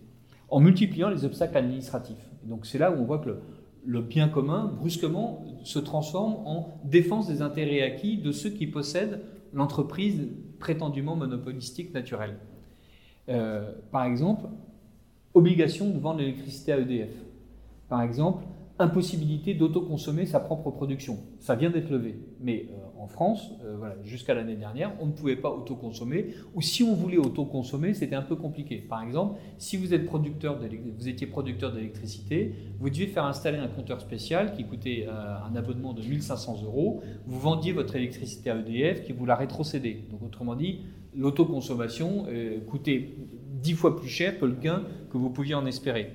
[0.49, 2.30] en multipliant les obstacles administratifs.
[2.43, 3.39] donc c'est là où on voit que
[3.86, 9.22] le, bien commun, brusquement, se transforme en défense des intérêts acquis de ceux qui possèdent
[9.51, 10.28] l'entreprise
[10.59, 12.38] prétendument monopolistique naturelle.
[13.30, 14.45] Euh, par exemple,
[15.34, 17.11] obligation de vendre l'électricité à EDF.
[17.89, 18.45] Par exemple,
[18.80, 21.18] impossibilité d'autoconsommer sa propre production.
[21.39, 22.20] Ça vient d'être levé.
[22.39, 26.62] Mais euh, en France, euh, voilà, jusqu'à l'année dernière, on ne pouvait pas autoconsommer, ou
[26.62, 28.78] si on voulait autoconsommer, c'était un peu compliqué.
[28.78, 30.58] Par exemple, si vous, êtes producteur
[30.97, 35.54] vous étiez producteur d'électricité, vous deviez faire installer un compteur spécial qui coûtait euh, un
[35.58, 39.97] abonnement de 1500 euros, vous vendiez votre électricité à EDF qui vous la rétrocédait.
[40.10, 40.80] Donc autrement dit,
[41.14, 43.10] l'autoconsommation euh, coûtait
[43.62, 46.14] 10 fois plus cher que le gain que vous pouviez en espérer.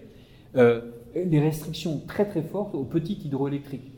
[0.55, 3.93] des restrictions très très fortes aux petites hydroélectriques.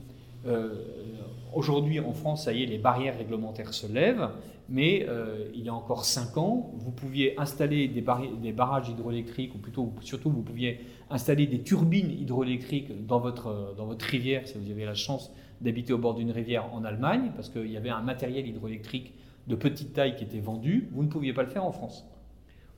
[1.53, 4.31] Aujourd'hui, en France, ça y est, les barrières réglementaires se lèvent,
[4.69, 9.59] mais euh, il y a encore 5 ans, vous pouviez installer des, barrages hydroélectriques, ou
[9.59, 10.81] plutôt, surtout, vous pouviez
[11.11, 15.93] installer des turbines hydroélectriques dans votre, dans votre rivière, si vous avez la chance d'habiter
[15.93, 19.13] au bord d'une rivière en Allemagne, parce qu'il y avait un matériel hydroélectrique
[19.49, 22.07] de petite taille qui était vendu, vous ne pouviez pas le faire en France.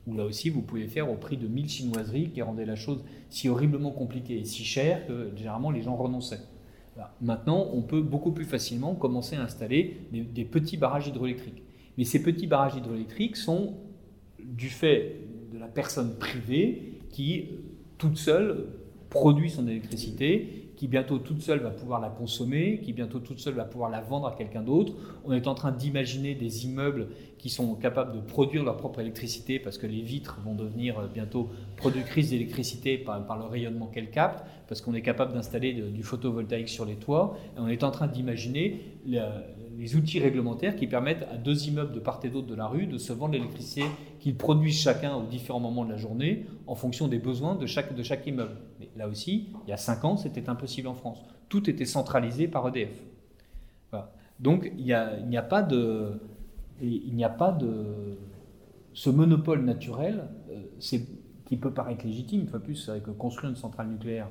[0.06, 3.04] Ou là aussi, vous pouvez faire au prix de 1000 chinoiseries qui rendaient la chose
[3.28, 6.40] si horriblement compliquée et si chère que généralement les gens renonçaient.
[7.20, 11.62] Maintenant, on peut beaucoup plus facilement commencer à installer des, petits barrages hydroélectriques.
[11.96, 13.74] Mais ces petits barrages hydroélectriques sont
[14.42, 15.20] du fait
[15.52, 17.48] de la personne privée qui,
[17.98, 18.66] toute seule,
[19.08, 23.54] produit son électricité, qui bientôt toute seule va pouvoir la consommer, qui bientôt toute seule
[23.54, 24.94] va pouvoir la vendre à quelqu'un d'autre.
[25.24, 27.08] On est en train d'imaginer des immeubles
[27.42, 31.08] qui sont capables de produire leur propre électricité parce que les vitres vont devenir euh,
[31.12, 36.68] bientôt productrices d'électricité par, le rayonnement qu'elles captent, parce qu'on est capable d'installer du photovoltaïque
[36.68, 37.36] sur les toits.
[37.56, 41.98] Et on est en train d'imaginer les outils réglementaires qui permettent à deux immeubles de
[41.98, 43.86] part et d'autre de la rue de se vendre l'électricité
[44.20, 47.92] qu'ils produisent chacun aux différents moments de la journée en fonction des besoins de chaque,
[47.96, 48.56] de chaque immeuble.
[48.78, 51.18] Mais là aussi, il y a cinq ans, c'était impossible en France.
[51.48, 53.02] Tout était centralisé par EDF.
[54.38, 56.20] Donc il n'y a, a, pas de
[56.82, 58.18] il n'y a pas de.
[58.94, 60.98] Ce monopole naturel, euh,
[61.46, 64.28] qui peut paraître légitime, fois plus, c'est que construire une centrale nucléaire,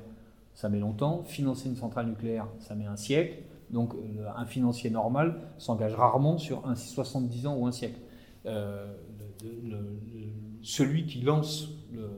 [0.54, 1.24] ça met longtemps.
[1.24, 3.38] Financer une centrale nucléaire, ça met un siècle.
[3.70, 7.98] Donc, euh, un financier normal s'engage rarement sur un 70 ans ou un siècle.
[8.46, 8.92] Euh,
[10.62, 12.08] celui qui lance le,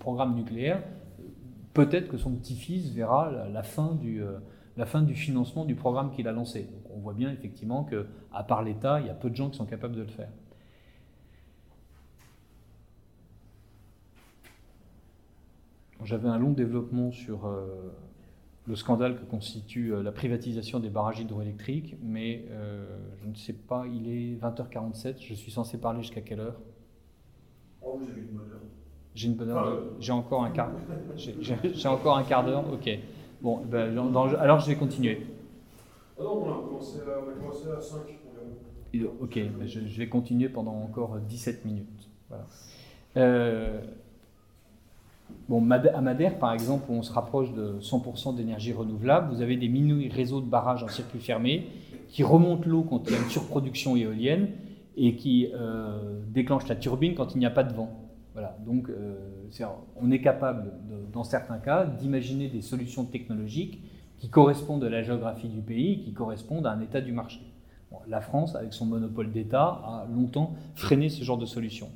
[0.00, 0.82] programme nucléaire,
[1.72, 7.00] peut-être que son petit-fils verra la fin du financement du programme qu'il a lancé on
[7.00, 9.66] voit bien effectivement que, à part l'État, il y a peu de gens qui sont
[9.66, 10.30] capables de le faire.
[16.04, 17.92] J'avais un long développement sur euh,
[18.66, 22.86] le scandale que constitue euh, la privatisation des barrages hydroélectriques, mais euh,
[23.22, 26.60] je ne sais pas, il est 20h47, je suis censé parler jusqu'à quelle heure?
[27.82, 28.60] Oh, vous avez une bonne heure.
[29.14, 30.70] J'ai une bonne heure, j'ai encore un quart,
[31.16, 32.88] j'ai encore un quart d'heure, ok.
[33.40, 33.96] Bon, ben,
[34.38, 35.26] alors je vais continuer.
[36.18, 38.00] Ah non, on a commencé à, 5
[39.20, 42.08] Ok, je, vais continuer pendant encore 17 minutes.
[43.16, 43.80] Euh,
[45.48, 49.56] bon, à Madère, par exemple, où on se rapproche de 100% d'énergie renouvelable, vous avez
[49.56, 51.66] des mini réseaux de barrages en circuit fermé
[52.08, 54.48] qui remontent l'eau quand il y a une surproduction éolienne
[54.96, 57.90] et qui euh, déclenchent la turbine quand il n'y a pas de vent.
[58.32, 59.14] Voilà, donc euh,
[60.00, 60.72] on est capable,
[61.12, 63.82] dans certains cas, d'imaginer des solutions technologiques
[64.18, 67.40] qui correspondent à la géographie du pays, qui correspondent à un état du marché.
[68.08, 71.88] la France, avec son monopole d'État, a longtemps freiné ce genre de solution.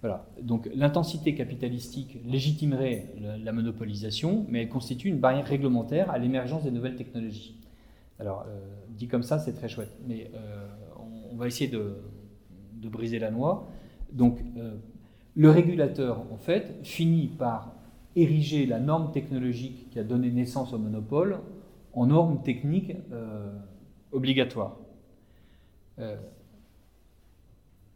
[0.00, 0.26] Voilà.
[0.42, 3.06] Donc l'intensité capitalistique légitimerait
[3.42, 7.56] la, monopolisation, mais elle constitue une barrière réglementaire à l'émergence des nouvelles technologies.
[8.20, 8.58] Alors, euh,
[8.90, 10.66] dit comme ça, c'est très chouette, mais euh,
[11.32, 11.96] on, va essayer de,
[12.82, 13.66] briser la noix.
[14.12, 14.74] Donc, euh,
[15.36, 17.73] le régulateur, en fait, finit par
[18.16, 21.40] ériger la norme technologique qui a donné naissance au monopole
[21.92, 22.92] en norme technique
[24.12, 24.78] obligatoire.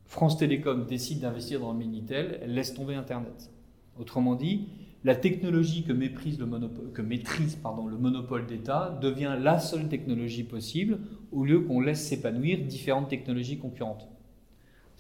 [0.07, 3.51] France Télécom décide d'investir dans le Minitel, elle laisse tomber Internet.
[3.99, 4.69] Autrement dit,
[5.05, 10.99] la technologie que, maîtrise le monopole d'État devient la seule technologie possible
[11.31, 14.09] au lieu qu'on laisse s'épanouir différentes technologies concurrentes.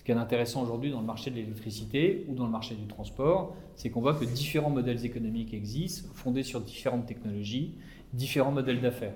[0.09, 2.87] Ce qui est intéressant aujourd'hui dans le marché de l'électricité ou dans le marché du
[2.87, 7.75] transport, c'est qu'on voit que différents modèles économiques existent, fondés sur différentes technologies,
[8.15, 9.13] différents modèles d'affaires.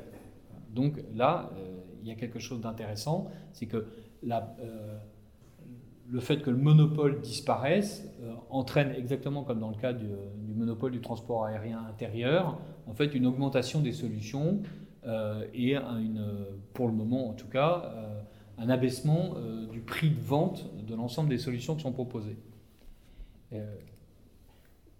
[0.69, 3.87] Donc là, euh, il y a quelque chose d'intéressant, c'est que
[4.31, 4.99] euh,
[6.11, 10.09] le fait que le monopole disparaisse euh, entraîne exactement comme dans le cas du,
[10.55, 14.61] monopole du transport aérien intérieur, en fait une augmentation des solutions
[15.55, 15.75] et
[16.75, 17.93] pour le moment en tout cas
[18.63, 19.35] un abaissement
[19.71, 22.37] du prix de vente de l'ensemble des solutions qui sont proposées.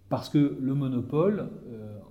[0.09, 1.49] parce que le monopole,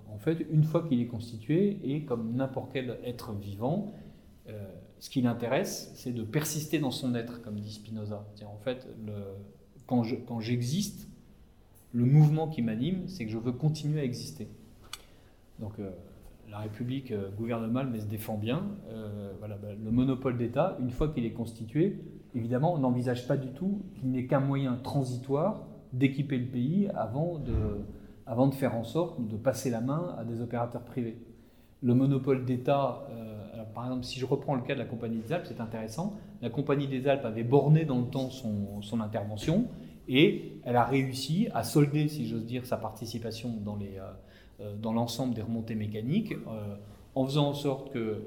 [0.09, 3.93] en fait, une fois qu'il est constitué, et comme n'importe quel être vivant,
[4.99, 8.25] ce qui l'intéresse, c'est de persister dans son être, comme dit Spinoza.
[8.47, 8.87] En fait,
[9.87, 11.09] quand, j'existe,
[11.93, 14.49] le mouvement qui m'anime, c'est que je veux continuer à exister.
[15.61, 15.91] Euh,
[16.53, 18.63] la République euh, gouverne mal, mais se défend bien.
[18.91, 21.99] Euh, voilà, bah, le monopole d'État, une fois qu'il est constitué,
[22.35, 27.39] évidemment, on n'envisage pas du tout qu'il n'est qu'un moyen transitoire d'équiper le pays avant
[27.39, 27.85] de,
[28.27, 31.19] avant de faire en sorte de passer la main à des opérateurs privés
[31.83, 35.33] le monopole d'État, euh, par exemple, si je reprends le cas de la Compagnie des
[35.33, 36.15] Alpes, c'est intéressant.
[36.41, 39.67] La Compagnie des Alpes avait borné dans le temps son, intervention
[40.09, 43.99] et elle a réussi à solder, si j'ose dire, sa participation dans, les,
[44.81, 46.35] dans l'ensemble des remontées mécaniques
[47.15, 48.23] en faisant en sorte que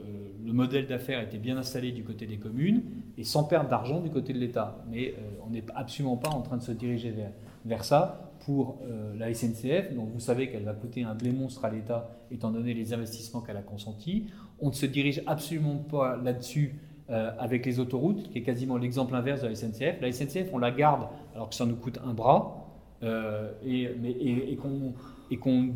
[0.46, 2.84] le modèle d'affaires était bien installé du côté des communes
[3.18, 4.84] et sans perdre d'argent du côté de l'État.
[4.90, 5.16] Mais
[5.46, 7.32] on n'est absolument pas en train de se diriger vers,
[7.66, 11.66] vers ça pour euh, la SNCF, dont vous savez qu'elle va coûter un blé monstre
[11.66, 14.28] à l'État étant donné les investissements qu'elle a consentis.
[14.60, 16.76] On ne se dirige absolument pas là-dessus
[17.10, 20.00] euh, avec les autoroutes, qui est quasiment l'exemple inverse de la SNCF.
[20.00, 22.68] La SNCF, on la garde alors que ça nous coûte un bras,
[23.04, 24.94] euh, et, mais, et, qu'on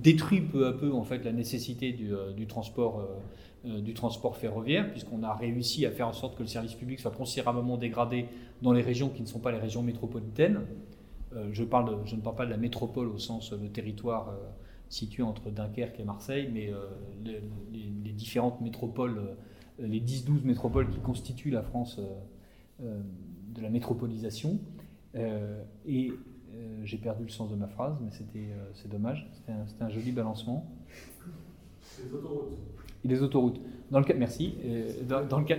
[0.02, 3.08] détruit peu à peu en fait la nécessité du, transport.
[3.64, 7.12] du transport ferroviaire, puisqu'on a réussi à faire en sorte que le service public soit
[7.12, 8.26] considérablement dégradé
[8.62, 10.62] dans les régions qui ne sont pas les régions métropolitaines.
[11.36, 14.34] Euh, je, ne parle pas de la métropole au sens le territoire euh,
[14.90, 16.88] situé entre Dunkerque et Marseille, mais euh,
[17.24, 19.36] les, différentes métropoles,
[19.80, 22.02] les 10-12 métropoles qui constituent la France
[22.80, 24.60] de la métropolisation.
[25.16, 26.12] et
[26.84, 29.30] j'ai perdu le sens de ma phrase, mais c'était, c'est dommage.
[29.68, 30.66] C'était un, joli balancement.
[31.98, 32.58] Les autoroutes.
[33.04, 33.62] les autoroutes.
[33.92, 34.56] Dans le cas, merci.
[35.08, 35.58] Dans, le cas,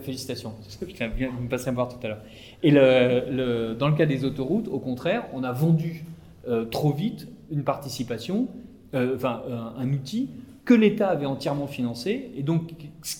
[0.00, 0.54] félicitations.
[0.80, 2.22] Je de me passer à voir tout à l'heure.
[2.62, 6.04] Et le, dans le cas des autoroutes, au contraire, on a vendu
[6.48, 8.48] euh, trop vite une participation,
[8.94, 9.42] euh, enfin
[9.76, 10.30] un, outil
[10.64, 12.72] que l'État avait entièrement financé, et donc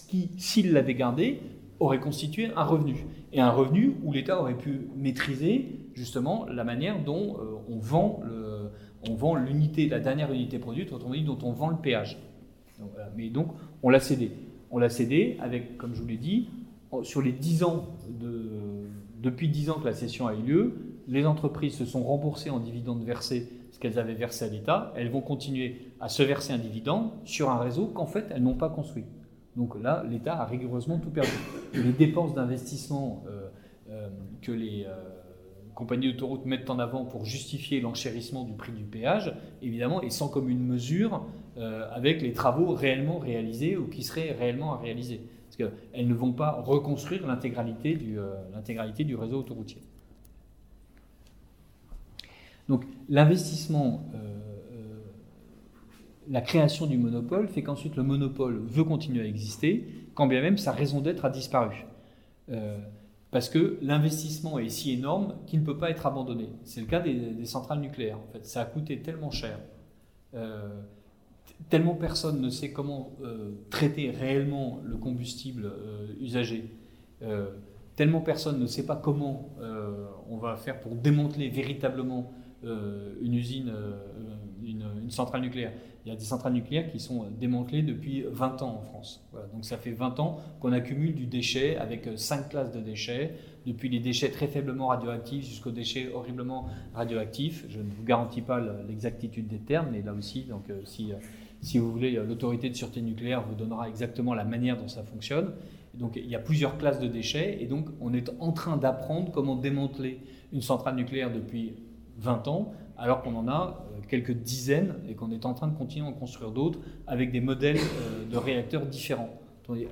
[0.08, 1.38] qui, s'il l'avait gardé,
[1.80, 3.04] aurait constitué un revenu.
[3.32, 8.70] Et un revenu où l'État aurait pu maîtriser justement la manière dont euh,
[9.08, 12.18] on vend l'unité, la dernière unité produite, autrement dit, dont on vend le péage.
[13.16, 13.48] Mais donc,
[13.82, 14.32] on l'a cédé.
[14.70, 16.48] On l'a cédé avec, comme je vous l'ai dit,
[17.02, 18.88] sur les 10 ans de,
[19.20, 20.74] depuis 10 ans que la cession a eu lieu,
[21.08, 24.92] les entreprises se sont remboursées en dividendes versés ce qu'elles avaient versé à l'État.
[24.96, 28.54] Elles vont continuer à se verser un dividende sur un réseau qu'en fait elles n'ont
[28.54, 29.04] pas construit.
[29.56, 31.30] Donc là, l'État a rigoureusement tout perdu.
[31.74, 33.48] les dépenses d'investissement euh,
[33.90, 34.08] euh,
[34.42, 34.94] que les euh,
[35.74, 40.28] compagnies d'autoroutes mettent en avant pour justifier l'enchérissement du prix du péage, évidemment, est sans
[40.28, 41.24] commune mesure
[41.92, 45.20] avec les travaux réellement réalisés ou qui seraient réellement à réaliser
[45.58, 49.82] qu'elles ne vont pas reconstruire l'intégralité du, réseau autoroutier.
[52.68, 54.06] Donc l'investissement,
[56.30, 60.56] la création du monopole fait qu'ensuite le monopole veut continuer à exister, quand bien même
[60.56, 61.84] sa raison d'être a disparu.
[63.30, 66.48] parce que l'investissement est si énorme qu'il ne peut pas être abandonné.
[66.64, 68.18] C'est le cas des, centrales nucléaires.
[68.42, 69.58] Ça a coûté tellement cher
[71.68, 76.70] tellement personne ne sait comment euh, traiter réellement le combustible euh, usagé,
[77.22, 77.50] euh,
[77.96, 79.50] tellement personne ne sait pas comment
[80.30, 83.70] on va faire pour démanteler véritablement une usine,
[84.62, 85.72] une, centrale nucléaire,
[86.04, 89.28] Il y a des centrales nucléaires qui sont démantelées depuis 20 ans en France.
[89.52, 93.34] donc ça fait 20 ans qu'on accumule du déchet avec cinq classes de déchets,
[93.66, 97.66] depuis les déchets très faiblement radioactifs jusqu'aux déchets horriblement radioactifs.
[97.68, 101.12] Je ne vous garantis pas l'exactitude des termes, mais là aussi, donc, si,
[101.60, 105.52] si vous voulez, l'autorité de sûreté nucléaire vous donnera exactement la manière dont ça fonctionne.
[105.94, 109.32] Donc il y a plusieurs classes de déchets et donc on est en train d'apprendre
[109.32, 110.20] comment démanteler
[110.52, 111.74] une centrale nucléaire depuis
[112.18, 115.76] 20 ans alors qu'on en a euh, quelques dizaines et qu'on est en train de
[115.76, 119.34] continuer à en construire d'autres avec des modèles euh, de réacteurs différents.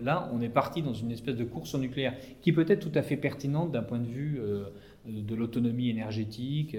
[0.02, 2.98] Là, on est parti dans une espèce de course au nucléaire qui peut être tout
[2.98, 4.64] à fait pertinente d'un point de vue euh,
[5.06, 6.76] de l'autonomie énergétique.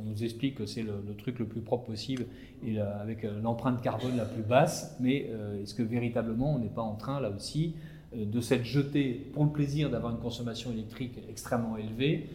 [0.00, 2.24] On nous explique que c'est le, truc le plus propre possible
[2.66, 5.30] et avec l'empreinte carbone la plus basse, mais
[5.62, 7.74] est-ce que véritablement on n'est pas en train là aussi
[8.16, 12.30] de s'être jeté pour le plaisir d'avoir une consommation électrique extrêmement élevée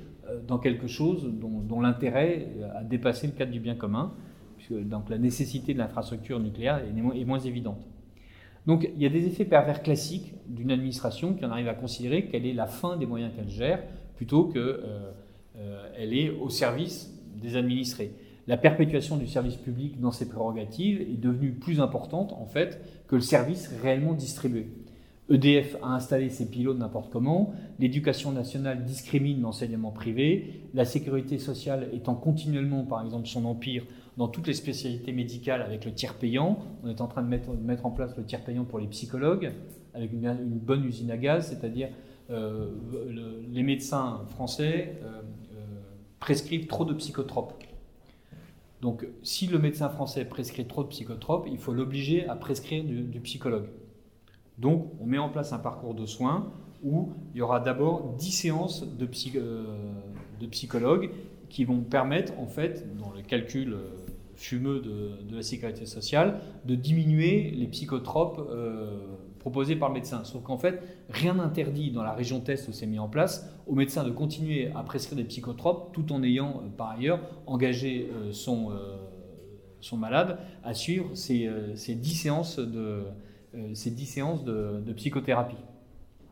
[0.47, 4.13] dans quelque chose dont, l'intérêt a dépassé le cadre du bien commun,
[4.57, 7.85] puisque donc la nécessité de l'infrastructure nucléaire est, moins évidente.
[8.65, 12.25] Donc il y a des effets pervers classiques d'une administration qui en arrive à considérer
[12.25, 13.81] qu'elle est la fin des moyens qu'elle gère
[14.15, 14.79] plutôt qu'elle
[15.57, 18.11] euh, est au service des administrés.
[18.47, 23.15] La perpétuation du service public dans ses prérogatives est devenue plus importante en fait que
[23.15, 24.67] le service réellement distribué.
[25.29, 31.89] EDF a installé ses pilotes n'importe comment, l'éducation nationale discrimine l'enseignement privé, la sécurité sociale
[31.93, 33.83] étant continuellement, par exemple, son empire
[34.15, 36.59] dans toutes les spécialités médicales avec le tiers payant.
[36.83, 39.51] On est en train de mettre, mettre en place le tiers payant pour les psychologues,
[39.93, 41.89] avec une, bonne usine à gaz, c'est-à-dire
[42.29, 42.69] euh,
[43.51, 45.21] les médecins français euh,
[45.55, 45.65] euh,
[46.19, 47.53] prescrivent trop de psychotropes.
[48.81, 53.19] Donc, si le médecin français prescrit trop de psychotropes, il faut l'obliger à prescrire du
[53.21, 53.67] psychologue.
[54.57, 56.51] Donc, on met en place un parcours de soins
[56.83, 59.63] où il y aura d'abord 10 séances de, euh,
[60.39, 61.09] de, psychologues
[61.49, 63.89] qui vont permettre, en fait, dans le calcul euh,
[64.35, 68.99] fumeux de, la sécurité sociale, de diminuer les psychotropes euh,
[69.39, 70.23] proposés par le médecin.
[70.23, 73.75] Sauf qu'en fait, rien n'interdit dans la région test où c'est mis en place au
[73.75, 78.71] médecin de continuer à prescrire des psychotropes tout en ayant par ailleurs engagé son,
[79.79, 83.03] son malade à suivre ces, ces 10 séances de,
[83.57, 85.57] euh, ces 10 séances de, psychothérapie.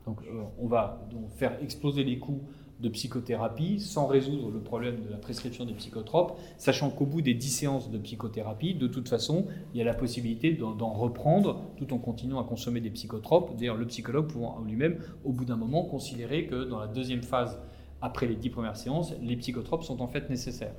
[0.05, 2.41] Donc euh, on va faire exploser les coûts
[2.80, 7.34] de psychothérapie sans résoudre le problème de la prescription des psychotropes, sachant qu'au bout des
[7.34, 11.93] 10 séances de psychothérapie, de toute façon, il y a la possibilité d'en reprendre tout
[11.93, 13.55] en continuant à consommer des psychotropes.
[13.55, 17.57] D'ailleurs, le psychologue pouvant lui-même, au bout d'un moment, considérer que dans la deuxième phase,
[18.01, 20.76] après les 10 premières séances, les psychotropes sont en fait nécessaires.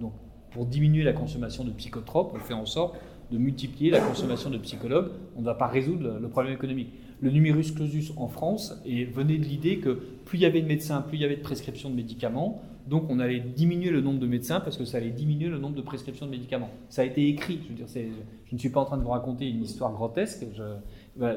[0.00, 0.12] Donc,
[0.50, 2.96] pour diminuer la consommation de psychotropes, on fait en sorte
[3.30, 6.88] de multiplier la consommation de psychologues, on ne va pas résoudre le problème économique.
[7.20, 10.68] Le numerus clausus en France et venait de l'idée que plus il y avait de
[10.68, 14.20] médecins, plus il y avait de prescriptions de médicaments, donc on allait diminuer le nombre
[14.20, 16.70] de médecins parce que ça allait diminuer le nombre de prescriptions de médicaments.
[16.88, 19.92] Ça a été écrit, je ne suis pas en train de vous raconter une histoire
[19.92, 20.46] grotesque,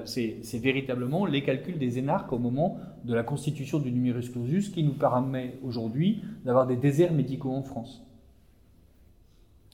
[0.05, 4.83] c'est véritablement les calculs des énarques au moment de la constitution du numerus clausus qui
[4.83, 8.01] nous permet aujourd'hui d'avoir des déserts médicaux en France.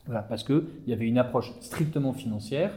[0.07, 2.71] Voilà, parce qu'il y avait une approche strictement financière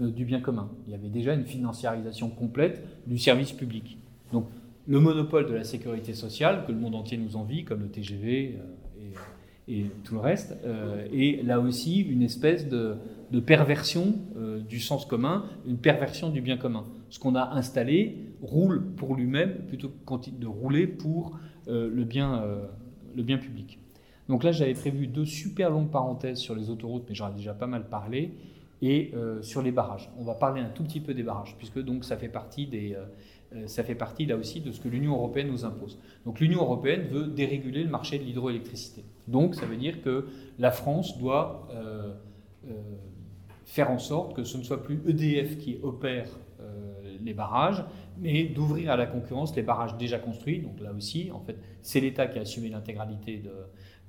[0.00, 0.70] euh, du bien commun.
[0.86, 3.98] Il y avait déjà une financiarisation complète du service public.
[4.32, 4.46] Donc
[4.86, 8.58] le monopole de la sécurité sociale, que le monde entier nous envie, comme le TGV
[8.58, 9.02] euh,
[9.66, 12.96] et, tout le reste, euh, est là aussi une espèce de,
[13.46, 14.14] perversion
[14.68, 16.84] du sens commun, une perversion du bien commun.
[17.08, 23.80] Ce qu'on a installé roule pour lui-même plutôt que de rouler pour le bien public.
[24.28, 27.54] Donc là, j'avais prévu deux super longues parenthèses sur les autoroutes, mais j'en ai déjà
[27.54, 28.32] pas mal parlé,
[28.82, 30.10] et euh, sur les barrages.
[30.18, 32.94] On va parler un tout petit peu des barrages, puisque donc ça fait partie des,
[32.94, 33.04] euh,
[33.54, 35.98] euh, ça fait partie là aussi de ce que l'Union européenne nous impose.
[36.24, 39.04] Donc l'Union européenne veut déréguler le marché de l'hydroélectricité.
[39.28, 40.26] Donc ça veut dire que
[40.58, 41.68] la France doit
[43.64, 46.28] faire en sorte que ce ne soit plus EDF qui opère
[47.22, 47.84] les barrages,
[48.18, 50.60] mais d'ouvrir à la concurrence les barrages déjà construits.
[50.60, 53.50] Donc là aussi, en fait, c'est l'État qui a assumé l'intégralité de,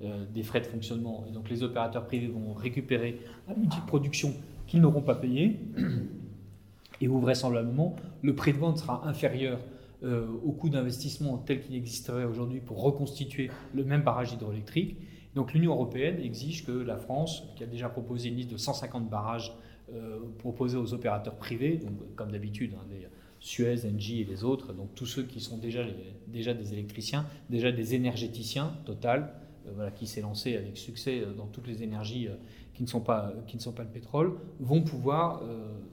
[0.01, 1.25] euh, des frais de fonctionnement.
[1.29, 4.33] Et donc les opérateurs privés vont récupérer un outil de production
[4.67, 5.59] qu'ils n'auront pas payé.
[7.01, 9.59] Et où vraisemblablement, le prix de vente sera inférieur
[10.03, 14.97] euh, au coût d'investissement tel qu'il existerait aujourd'hui pour reconstituer le même barrage hydroélectrique.
[15.33, 19.09] Donc l'Union européenne exige que la France, qui a déjà proposé une liste de 150
[19.09, 19.53] barrages
[19.93, 23.07] euh, proposés aux opérateurs privés, donc comme d'habitude, hein, les
[23.39, 25.83] Suez, Engie et les autres, donc tous ceux qui sont déjà,
[26.27, 29.33] déjà des électriciens, déjà des énergéticiens, Total,
[29.73, 32.35] voilà, qui s'est lancé avec succès euh, dans toutes les énergies euh,
[32.73, 35.41] qui ne sont pas, qui ne sont pas le pétrole, vont pouvoir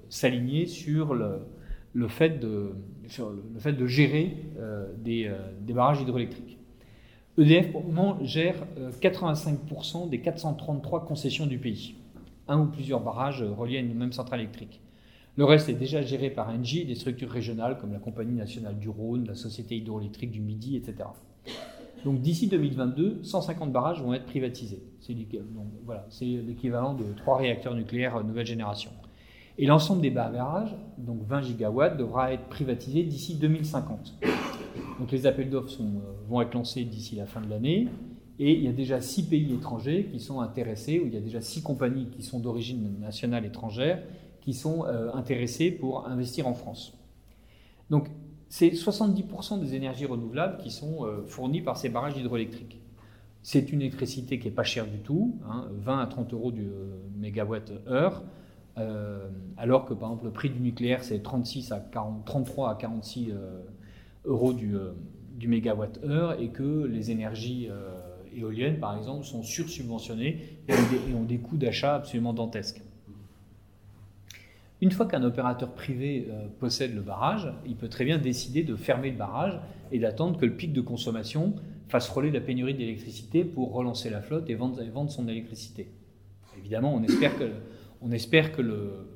[0.09, 1.47] s'aligner sur le,
[1.93, 2.73] le, fait de,
[3.07, 4.37] sur le, fait de gérer
[4.99, 6.59] des, des, barrages hydroélectriques.
[7.39, 8.57] EDF, pour le moment, gère
[9.01, 11.95] 85% des 433 concessions du pays.
[12.49, 14.81] un ou plusieurs barrages reliés à une même centrale électrique.
[15.37, 18.91] Le reste est déjà géré par Engie des structures régionales comme la Compagnie nationale du
[18.91, 21.09] Rhône, la Société hydroélectrique du Midi, etc.
[22.05, 24.83] Donc d'ici 2022, 150 barrages vont être privatisés.
[25.01, 28.91] C'est l'équivalent de trois réacteurs nucléaires nouvelle génération.
[29.59, 34.15] Et l'ensemble des barrages, donc 20 gigawatts, devra être privatisé d'ici 2050.
[34.99, 35.85] Donc les appels d'offres euh,
[36.29, 37.89] vont être lancés d'ici la fin de l'année.
[38.39, 41.21] Et il y a déjà six pays étrangers qui sont intéressés, ou il y a
[41.21, 44.03] déjà six compagnies qui sont d'origine nationale étrangère
[44.41, 46.99] qui sont euh, intéressés pour investir en France.
[47.91, 48.09] Donc
[48.53, 52.83] c'est 70% des énergies renouvelables qui sont euh, fournies par ces barrages hydroélectriques.
[53.43, 55.39] C'est une électricité qui n'est pas chère du tout,
[55.71, 56.69] 20 hein, à 30 euros du
[57.17, 58.23] mégawatt-heure.
[58.79, 59.29] Euh,
[59.59, 63.31] alors que par exemple le prix du nucléaire c'est 36 à 40, 33 à 46
[63.31, 63.61] euh,
[64.25, 64.93] euros du, euh,
[65.35, 67.69] du mégawatt-heure et que les énergies
[68.35, 70.75] éoliennes par exemple sont sursubventionnées et
[71.15, 72.81] ont des, coûts d'achat absolument dantesques.
[74.83, 76.29] Une fois qu'un opérateur privé
[76.59, 79.59] possède le barrage, il peut très bien décider de fermer le barrage
[79.93, 81.55] et d'attendre que le pic de consommation
[81.93, 85.89] fasse rouler la pénurie d'électricité pour relancer la flotte et vendre, son électricité.
[86.59, 89.07] Évidemment, on espère que le,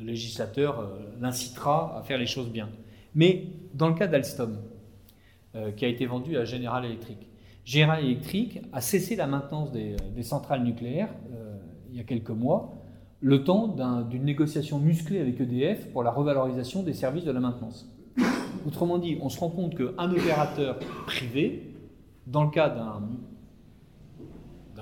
[0.00, 2.70] législateur euh, l'incitera à faire les choses bien.
[3.14, 3.44] Mais
[3.74, 4.58] dans le cas d'Alstom,
[5.54, 7.18] euh, qui a été vendu à General Electric,
[7.66, 11.58] General Electric a cessé la maintenance des, centrales nucléaires euh,
[11.90, 12.79] il y a quelques mois,
[13.20, 13.76] le temps
[14.08, 17.90] d'une négociation musclée avec EDF pour la revalorisation des services de la maintenance.
[18.66, 21.74] Autrement dit, on se rend compte qu'un opérateur privé,
[22.26, 23.02] dans le cas d'un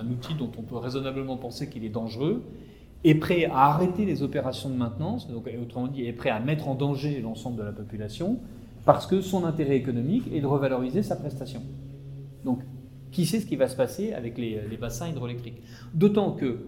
[0.01, 2.45] un outil dont on peut raisonnablement penser qu'il est dangereux,
[3.05, 6.69] est prêt à arrêter les opérations de maintenance, donc autrement dit, est prêt à mettre
[6.69, 8.39] en danger l'ensemble de la population,
[8.85, 11.63] parce que son intérêt économique est de revaloriser sa prestation.
[12.45, 12.61] Donc,
[13.11, 15.63] qui sait ce qui va se passer avec les, bassins hydroélectriques?
[15.95, 16.61] D'autant que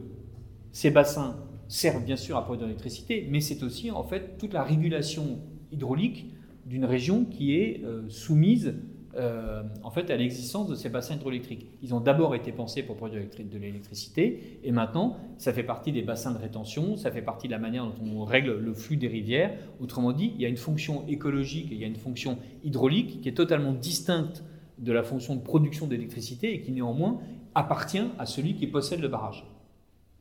[0.73, 1.37] ces bassins
[1.71, 5.39] servent bien sûr à produire de l'électricité, mais c'est aussi en fait toute la régulation
[5.73, 6.27] hydraulique
[6.67, 8.75] d'une région qui est euh, soumise
[9.17, 11.67] euh, en fait, à l'existence de ces bassins hydroélectriques.
[11.83, 16.03] Ils ont d'abord été pensés pour produire de l'électricité, et maintenant, ça fait partie des
[16.03, 19.09] bassins de rétention, ça fait partie de la manière dont on règle le flux des
[19.09, 19.57] rivières.
[19.81, 23.21] Autrement dit, il y a une fonction écologique et il y a une fonction hydraulique
[23.21, 24.45] qui est totalement distincte
[24.79, 27.19] de la fonction de production d'électricité et qui néanmoins
[27.57, 29.45] appartient à celui qui possède le barrage.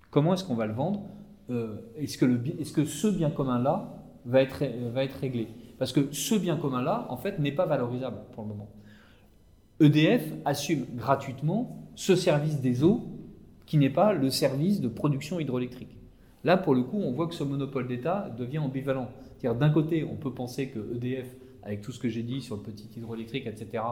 [0.10, 1.04] Comment est-ce qu'on va le vendre?
[1.50, 2.18] Euh, Est-ce
[2.74, 5.48] que, ce bien commun-là va être, va être réglé?
[5.78, 8.70] Parce que ce bien commun-là, en fait, n'est pas valorisable pour le moment.
[9.80, 13.08] EDF assume gratuitement ce service des eaux
[13.66, 15.96] qui n'est pas le service de production hydroélectrique.
[16.44, 19.10] Là, pour le coup, on voit que ce monopole d'État devient ambivalent.
[19.38, 21.28] C'est-à-dire, d'un côté, on peut penser que EDF,
[21.64, 23.84] avec tout ce que j'ai dit sur le petit hydroélectrique, etc.,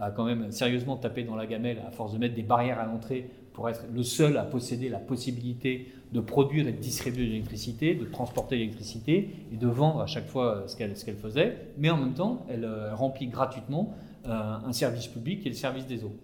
[0.00, 2.86] a quand même sérieusement tapé dans la gamelle à force de mettre des barrières à
[2.86, 7.30] l'entrée pour être le seul à posséder la possibilité de produire et de distribuer de
[7.32, 11.72] l'électricité, de transporter l'électricité et de vendre à chaque fois ce qu'elle faisait.
[11.76, 13.96] Mais en même temps, elle euh, remplit gratuitement
[14.26, 14.30] euh,
[14.64, 16.14] un service public qui est le service des eaux.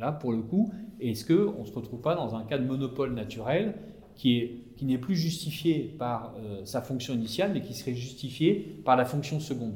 [0.00, 3.12] là, pour le coup, est-ce qu'on ne se retrouve pas dans un cas de monopole
[3.12, 3.74] naturel
[4.14, 8.96] qui n'est qui plus justifié par euh, sa fonction initiale, mais qui serait justifié par
[8.96, 9.74] la fonction seconde?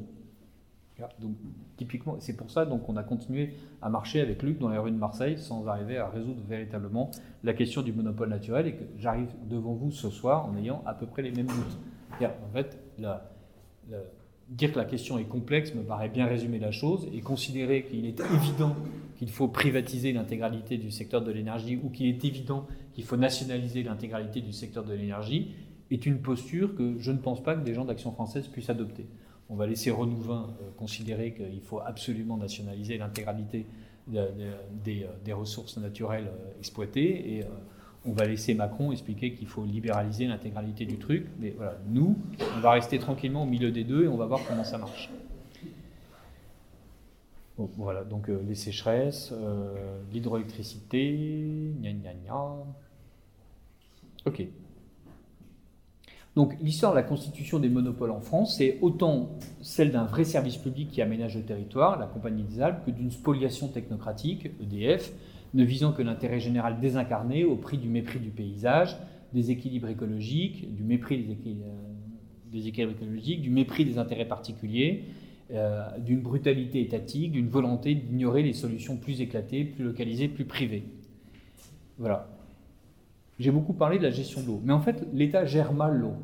[1.21, 1.37] Donc,
[1.77, 4.97] typiquement, c'est pour ça qu'on a continué à marcher avec Luc dans les rues de
[4.97, 7.11] Marseille sans arriver à résoudre véritablement
[7.45, 10.95] la question du monopole naturel et que j'arrive devant vous ce soir en ayant à
[10.95, 11.79] peu près les mêmes doutes.
[14.49, 18.07] Dire que la question est complexe me paraît bien résumer la chose et considérer qu'il
[18.07, 18.75] est évident
[19.19, 23.83] qu'il faut privatiser l'intégralité du secteur de l'énergie ou qu'il est évident qu'il faut nationaliser
[23.83, 25.55] l'intégralité du secteur de l'énergie
[25.91, 29.07] est une posture que je ne pense pas que des gens d'Action française puissent adopter.
[29.51, 33.67] On va laisser Renouvin euh, considérer qu'il faut absolument nationaliser l'intégralité
[34.07, 37.49] des, des, ressources naturelles euh, exploitées et euh,
[38.05, 41.27] on va laisser Macron expliquer qu'il faut libéraliser l'intégralité du truc.
[41.39, 42.17] Mais voilà, nous,
[42.57, 45.11] on va rester tranquillement au milieu des deux et on va voir comment ça marche.
[47.57, 52.55] voilà, donc euh, les sécheresses, euh, l'hydroélectricité, gna gna gna.
[54.27, 54.47] Ok.
[56.39, 59.31] Donc l'histoire de la constitution des monopoles en France, c'est autant
[59.61, 63.11] celle d'un vrai service public qui aménage le territoire, la Compagnie des Alpes, que d'une
[63.11, 65.13] spoliation technocratique, EDF,
[65.55, 68.97] ne visant que l'intérêt général désincarné au prix du mépris du paysage,
[69.35, 71.19] des équilibres écologiques, du mépris
[72.53, 75.07] des équilibres, écologiques, du mépris des intérêts particuliers,
[75.51, 80.85] euh, d'une brutalité étatique, d'une volonté d'ignorer les solutions plus éclatées, plus localisées, plus privées.
[81.99, 82.29] Voilà.
[83.39, 86.15] J'ai beaucoup parlé de la gestion de l'eau, mais en fait, l'État gère mal l'eau.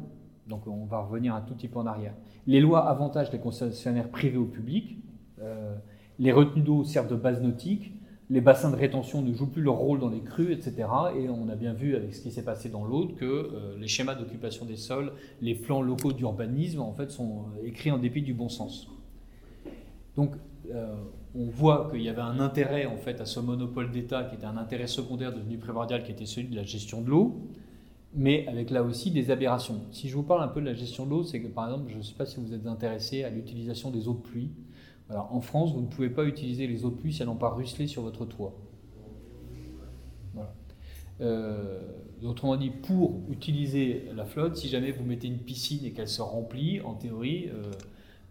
[0.49, 2.15] Donc on va revenir un tout petit peu en arrière.
[2.47, 4.99] Les lois avantagent les concessionnaires privés au public.
[5.41, 5.75] Euh,
[6.19, 7.95] les retenues d'eau servent de base nautique
[8.31, 10.89] les bassins de rétention ne jouent plus leur rôle dans les crues, etc.
[11.17, 13.87] Et on a bien vu avec ce qui s'est passé dans l'Aude que euh, les
[13.87, 18.23] schémas d'occupation des sols, les plans locaux d'urbanisme, en fait, sont euh, écrits en dépit
[18.23, 18.89] du bon sens.
[20.17, 20.35] Donc,
[21.35, 24.47] on voit qu'il y avait un intérêt en fait à ce monopole d'État qui était
[24.47, 27.37] un intérêt secondaire devenu primordial, qui était celui de la gestion de l'eau,
[28.15, 29.83] mais avec là aussi des aberrations.
[29.91, 31.91] Si je vous parle un peu de la gestion de l'eau, c'est que par exemple,
[31.91, 34.51] je ne sais pas si vous êtes intéressé à l'utilisation des eaux de pluie.
[35.11, 37.51] En France, vous ne pouvez pas utiliser les eaux de pluie si elles n'ont pas
[37.51, 38.57] ruisselé sur votre toit.
[41.21, 41.81] Euh,
[42.25, 46.23] autrement dit, pour utiliser la flotte, si jamais vous mettez une piscine et qu'elle se
[46.23, 47.63] remplit, en théorie, euh,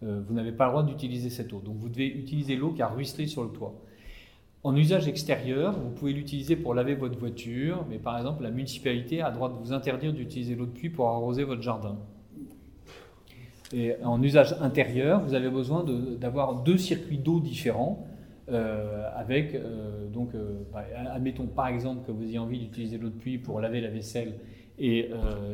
[0.02, 1.60] euh, vous n'avez pas le droit d'utiliser cette eau.
[1.60, 3.80] Donc vous devez utiliser l'eau qui a ruisselé sur le toit.
[4.64, 9.20] En usage extérieur, vous pouvez l'utiliser pour laver votre voiture, mais par exemple, la municipalité
[9.20, 11.98] a le droit de vous interdire d'utiliser l'eau de pluie pour arroser votre jardin.
[13.74, 15.84] Et en usage intérieur, vous avez besoin
[16.18, 18.06] d'avoir deux circuits d'eau différents.
[18.50, 20.30] Euh, avec, euh, donc,
[20.72, 20.84] bah,
[21.14, 24.34] admettons par exemple que vous ayez envie d'utiliser l'eau de pluie pour laver la vaisselle
[24.78, 25.10] et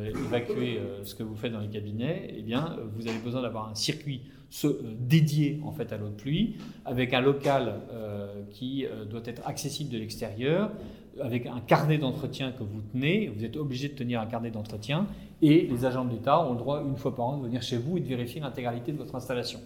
[0.09, 3.75] évacuer ce que vous faites dans les cabinets, eh bien, vous avez besoin d'avoir un
[3.75, 4.23] circuit
[4.65, 9.23] euh, dédié en fait à l'eau de pluie, avec un local euh, qui euh, doit
[9.25, 10.73] être accessible de l'extérieur,
[11.21, 15.07] avec un carnet d'entretien que vous tenez, vous êtes obligé de tenir un carnet d'entretien,
[15.41, 17.79] et les agents de l'État ont le droit une fois par an de venir chez
[17.79, 19.61] vous et de vérifier l'intégralité de votre installation.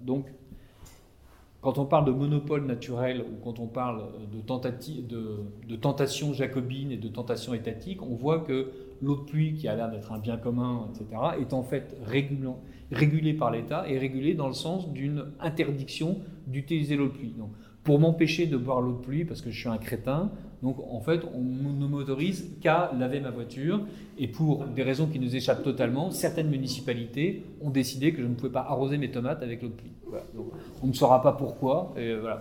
[0.00, 0.26] Donc,
[1.60, 7.08] quand on parle de monopole naturel ou quand on parle de, tentation jacobine et de
[7.08, 8.70] tentation étatique, on voit que
[9.02, 12.60] l'eau de pluie, qui a l'air d'être un bien commun, etc., est en fait régulant
[12.90, 17.34] régulé par l'État et régulé dans le sens d'une interdiction d'utiliser l'eau de pluie.
[17.84, 20.30] Pour m'empêcher de boire l'eau de pluie parce que je suis un crétin,
[20.62, 23.80] donc en fait, on ne m'autorise qu'à laver ma voiture.
[24.18, 28.34] Et pour des raisons qui nous échappent totalement, certaines municipalités ont décidé que je ne
[28.34, 29.92] pouvais pas arroser mes tomates avec l'eau de pluie.
[30.82, 31.94] on ne saura pas pourquoi,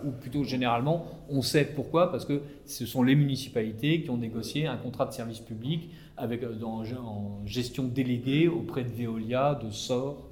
[0.03, 4.65] ou plutôt généralement, on sait pourquoi, parce que ce sont les municipalités qui ont négocié
[4.65, 10.17] un contrat de service public avec, euh, en gestion déléguée auprès de Veolia, de SOR,
[10.17, 10.26] euh,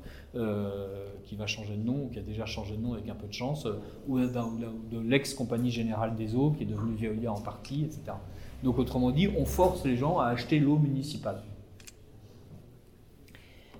[1.25, 3.27] qui va changer de nom, ou qui a déjà changé de nom avec un peu
[3.27, 7.83] de chance, euh, ou de l'ex-compagnie générale des eaux, qui est devenue Veolia en partie,
[7.83, 8.17] etc.
[8.63, 11.41] Donc autrement dit, on force les gens à acheter l'eau municipale.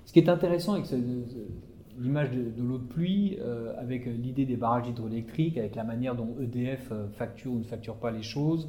[0.04, 0.86] Ce qui est intéressant avec
[1.98, 6.36] l'image de, l'eau de pluie, euh, avec l'idée des barrages hydroélectriques, avec la manière dont
[6.40, 8.68] EDF facture ou ne facture pas les choses,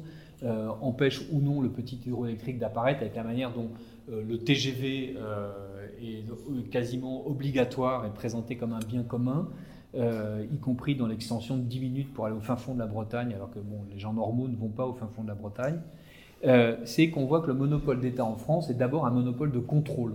[0.80, 3.70] empêche ou non le petit hydroélectrique d'apparaître, avec la manière dont
[4.08, 5.16] le TGV
[6.02, 9.48] est quasiment obligatoire et présenté comme un bien commun,
[9.94, 12.86] euh, y compris dans l'extension de 10 minutes pour aller au fin fond de la
[12.86, 15.34] Bretagne, alors que bon, les gens normaux ne vont pas au fin fond de la
[15.34, 15.80] Bretagne,
[16.44, 19.58] euh, c'est qu'on voit que le monopole d'État en France est d'abord un monopole de
[19.58, 20.14] contrôle.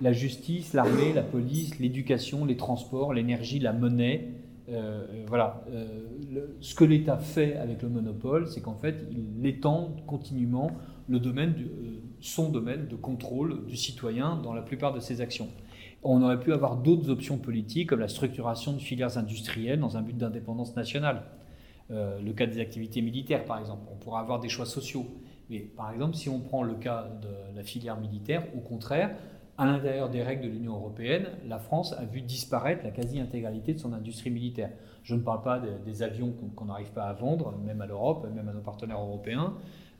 [0.00, 4.28] La justice, l'armée, la police, l'éducation, les transports, l'énergie, la monnaie,
[4.68, 5.64] euh, voilà.
[6.60, 10.72] ce que l'État fait avec le monopole, c'est qu'en fait, il étend continuellement
[11.08, 11.68] le domaine du,
[12.20, 15.48] son domaine de contrôle du citoyen dans la plupart de ses actions.
[16.02, 20.02] On aurait pu avoir d'autres options politiques comme la structuration de filières industrielles dans un
[20.02, 21.24] but d'indépendance nationale.
[21.90, 23.82] Euh, le cas des activités militaires, par exemple.
[23.90, 25.06] On pourra avoir des choix sociaux.
[25.50, 29.16] Mais par exemple, si on prend le cas de la filière militaire, au contraire,
[29.56, 33.78] à l'intérieur des règles de l'Union européenne, la France a vu disparaître la quasi-intégralité de
[33.78, 34.70] son industrie militaire.
[35.02, 38.48] Je ne parle pas des, avions qu'on n'arrive pas à vendre, même à l'Europe, même
[38.48, 39.54] à nos partenaires européens.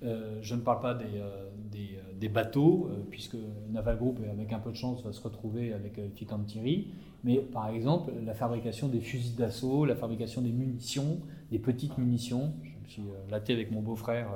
[0.05, 3.37] Euh, je ne parle pas des, euh, des bateaux, euh, puisque
[3.71, 6.09] Naval Group, avec un peu de chance, va se retrouver avec euh,
[6.47, 6.89] Thierry.
[7.23, 11.19] Mais par exemple, la fabrication des fusils d'assaut, la fabrication des munitions,
[11.53, 12.53] des petites munitions.
[12.65, 14.29] Je me suis euh, laté avec mon beau-frère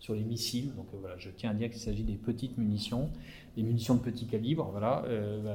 [0.00, 0.74] sur les missiles.
[0.76, 3.10] Donc voilà, je tiens à dire qu'il s'agit des petites munitions,
[3.56, 4.68] des munitions de petit calibre.
[4.72, 5.04] Voilà,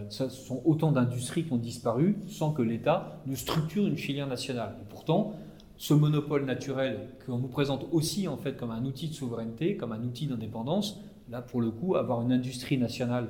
[0.09, 4.75] ce sont autant d'industries qui ont disparu sans que l'État ne structure une filière nationale.
[4.81, 5.33] Et pourtant,
[5.77, 9.91] ce monopole naturel qu'on nous présente aussi en fait comme un outil de souveraineté, comme
[9.91, 10.99] un outil d'indépendance,
[11.33, 13.27] Là, pour le coup, avoir une industrie nationale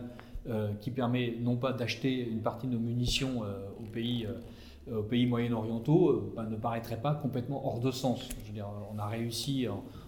[0.49, 4.27] euh, qui permet non pas d'acheter une partie de nos munitions euh, aux pays,
[4.91, 8.27] euh, pays moyen-orientaux bah, ne paraîtrait pas complètement hors de sens.
[8.93, 9.67] On a réussi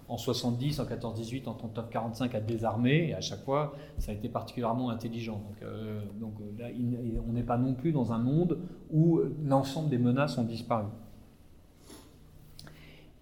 [0.09, 4.27] en, 70, en 14-18, en 39-45 à désarmer, et à chaque fois, ça a été
[4.27, 5.41] particulièrement intelligent.
[6.19, 6.67] Donc là,
[7.25, 8.59] on n'est pas non plus dans un monde
[8.91, 10.87] où l'ensemble des menaces ont disparu.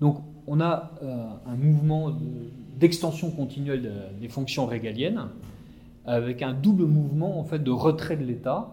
[0.04, 0.92] Donc, on a
[1.46, 2.18] un mouvement de
[2.84, 3.90] d'extension continuelle
[4.20, 5.30] des fonctions régaliennes,
[6.06, 8.72] avec un double mouvement en fait de retrait de l'État.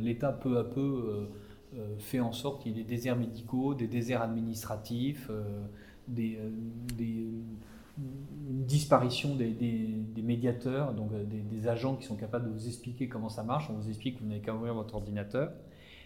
[0.00, 1.28] L'État peu à peu euh,
[1.76, 5.42] euh, fait en sorte qu'il y ait des déserts médicaux, des déserts administratifs, euh,
[6.16, 7.44] une
[8.64, 13.68] disparition des, médiateurs, donc des, agents qui sont capables de vous expliquer comment ça marche.
[13.70, 15.50] On vous explique que vous n'avez qu'à ouvrir votre ordinateur.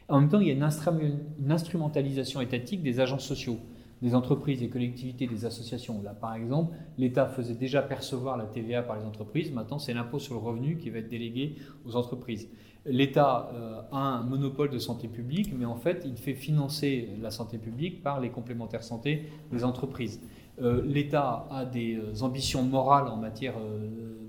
[0.08, 3.58] En même temps, il y a une instrumentalisation étatique des agents sociaux.
[4.02, 6.02] Des entreprises, des collectivités, des associations.
[6.02, 9.52] Là, par exemple, l'État faisait déjà percevoir la TVA par les entreprises.
[9.52, 11.54] Maintenant, c'est l'impôt sur le revenu qui va être délégué
[11.86, 12.48] aux entreprises.
[12.84, 17.30] L'État euh, a un monopole de santé publique, mais en fait, il fait financer la
[17.30, 20.20] santé publique par les complémentaires santé des entreprises.
[20.60, 23.54] Euh, L'État a des euh, ambitions morales en matière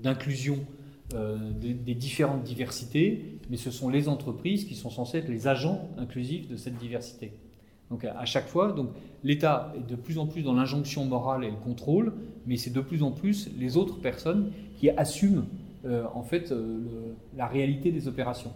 [0.02, 0.58] d'inclusion
[1.10, 5.88] des, des différentes diversités, mais ce sont les entreprises qui sont censées être les agents
[5.96, 7.34] inclusifs de cette diversité.
[7.90, 8.88] Donc à chaque fois, donc
[9.22, 12.12] l'État est de plus en plus dans l'injonction morale et le contrôle,
[12.46, 15.44] mais c'est de plus en plus les autres personnes qui assument
[15.84, 18.52] euh, en fait euh, la réalité des opérations.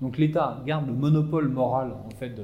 [0.00, 2.42] Donc l'État garde le monopole moral en fait de,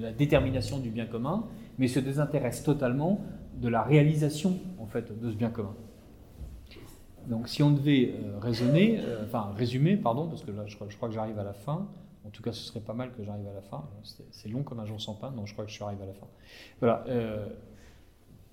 [0.00, 1.44] la détermination du bien commun,
[1.78, 3.20] mais se désintéresse totalement
[3.60, 5.74] de la réalisation en fait de ce bien commun.
[7.26, 11.14] Donc si on devait euh, raisonner, enfin résumer, pardon, parce que là je crois que
[11.14, 11.86] j'arrive à la fin.
[12.26, 13.88] En tout cas, ce serait pas mal que j'arrive à la fin.
[14.30, 16.06] C'est long comme un jour sans pain, donc je crois que je suis arrivé à
[16.06, 16.26] la fin.
[16.80, 17.04] Voilà.
[17.08, 17.46] Euh,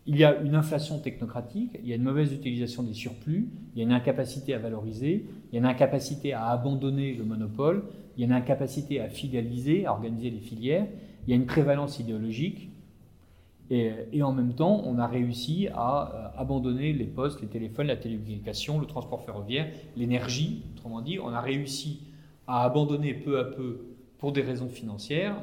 [0.05, 3.79] il y a une inflation technocratique, il y a une mauvaise utilisation des surplus, il
[3.79, 7.83] y a une incapacité à valoriser, il y a une incapacité à abandonner le monopole,
[8.15, 10.87] il y a une incapacité à fidéliser, à organiser les filières,
[11.27, 12.69] il y a une prévalence idéologique,
[13.69, 17.87] et, et en même temps, on a réussi à euh, abandonner les postes, les téléphones,
[17.87, 21.99] la télécommunication, le transport ferroviaire, l'énergie, autrement dit, on a réussi
[22.47, 23.85] à abandonner peu à peu,
[24.17, 25.35] pour des raisons financières,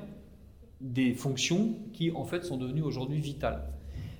[0.80, 3.62] des fonctions qui en fait sont devenues aujourd'hui vitales.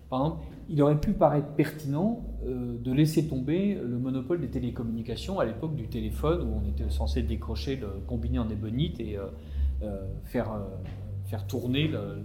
[0.09, 5.41] Par exemple, il aurait pu paraître pertinent euh, de laisser tomber le monopole des télécommunications
[5.41, 9.27] à l'époque du téléphone où on était censé décrocher le combiné en ébonite et euh,
[9.83, 10.51] euh, faire,
[11.27, 12.19] faire tourner le,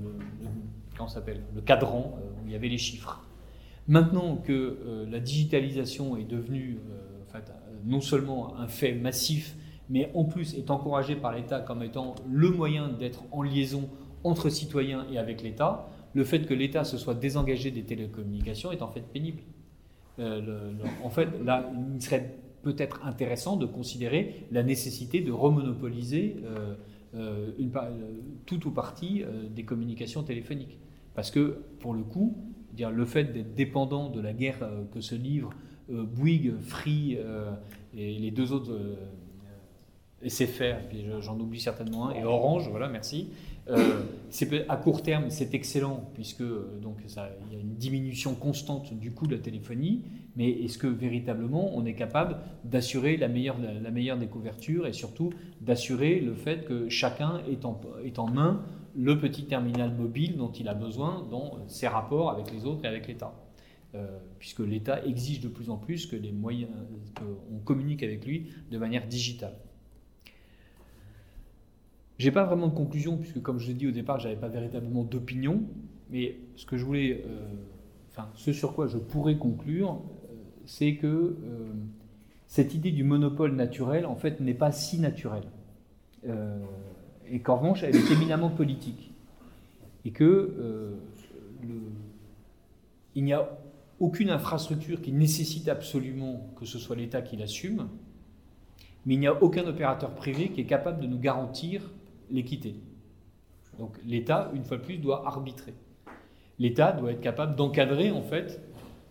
[1.08, 3.26] s'appelle, le cadran où il y avait les chiffres.
[3.88, 6.78] Maintenant que la digitalisation est devenue
[7.28, 7.52] en fait,
[7.86, 9.56] non seulement un fait massif
[9.90, 13.90] mais en plus est encouragé par l'État comme étant le moyen d'être en liaison
[14.24, 18.82] entre citoyens et avec l'État, le fait que l'État se soit désengagé des télécommunications est
[18.82, 19.42] en fait pénible.
[20.20, 20.72] Euh,
[21.04, 26.76] en fait, là, il serait peut-être intéressant de considérer la nécessité de remonopoliser euh,
[27.16, 27.72] euh, une,
[28.46, 29.24] tout ou partie
[29.56, 30.78] des communications téléphoniques.
[31.16, 32.38] Parce que, pour le coup,
[32.74, 35.52] dire, le fait d'être dépendant de la guerre que se livrent
[35.90, 37.18] Bouygues, Free
[37.98, 38.72] et les deux autres
[40.28, 43.30] SFR, puis j'en oublie certainement un, et Orange, voilà, merci.
[43.70, 44.02] Euh,
[44.68, 49.12] à court terme, c'est excellent, puisque euh, donc il y a une diminution constante du
[49.12, 50.04] coût de la téléphonie,
[50.36, 54.30] mais est-ce que véritablement on est capable d'assurer la meilleure, la, meilleure des
[54.88, 57.42] et surtout d'assurer le fait que chacun
[58.04, 58.64] est en main
[58.96, 62.88] le petit terminal mobile dont il a besoin dans ses rapports avec les autres et
[62.88, 63.34] avec l'État?
[63.96, 66.70] Euh, puisque l'État exige de plus en plus que les moyens,
[67.16, 69.56] qu'on communique avec lui de manière digitale.
[72.20, 75.04] J'ai pas vraiment de conclusion, puisque comme je l'ai dit au départ, j'avais pas véritablement
[75.04, 75.64] d'opinion,
[76.10, 77.48] mais ce que je voulais, euh,
[78.10, 81.72] enfin, ce sur quoi je pourrais conclure, euh, c'est que euh,
[82.46, 85.46] cette idée du monopole naturel, en fait, n'est pas si naturelle.
[87.32, 89.14] et qu'en revanche, elle est éminemment politique.
[90.04, 90.98] Et que
[93.16, 93.58] il n'y a
[94.00, 97.88] aucune infrastructure qui nécessite absolument que ce soit l'État qui l'assume,
[99.06, 101.90] mais il n'y a aucun opérateur privé qui est capable de nous garantir
[102.32, 102.76] l'équité.
[103.78, 105.74] Donc l'État, une fois de plus, doit arbitrer.
[106.60, 108.62] L'État doit être capable d'encadrer en fait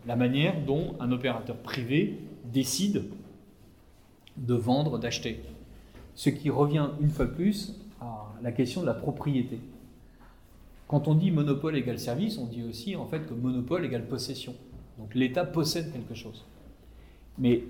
[0.07, 3.05] la manière dont un opérateur privé décide
[4.37, 5.41] de vendre, d'acheter.
[6.15, 9.59] Ce qui revient une fois de plus à la question de la propriété.
[10.87, 14.55] Quand on dit monopole égale service, on dit aussi en fait que monopole égale possession.
[14.99, 16.45] Donc l'État possède quelque chose.
[17.39, 17.65] Mais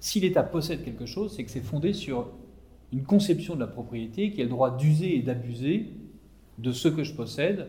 [0.00, 2.28] si l'État possède quelque chose, c'est que c'est fondé sur
[2.92, 5.90] une conception de la propriété qui a le droit d'user et d'abuser
[6.58, 7.68] de ce que je possède,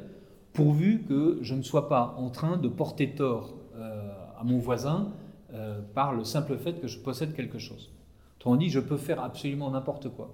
[0.53, 5.13] pourvu que je ne sois pas en train de porter tort euh, à mon voisin
[5.53, 7.91] euh, par le simple fait que je possède quelque chose.
[8.37, 10.33] Autrement dit, je peux faire absolument n'importe quoi.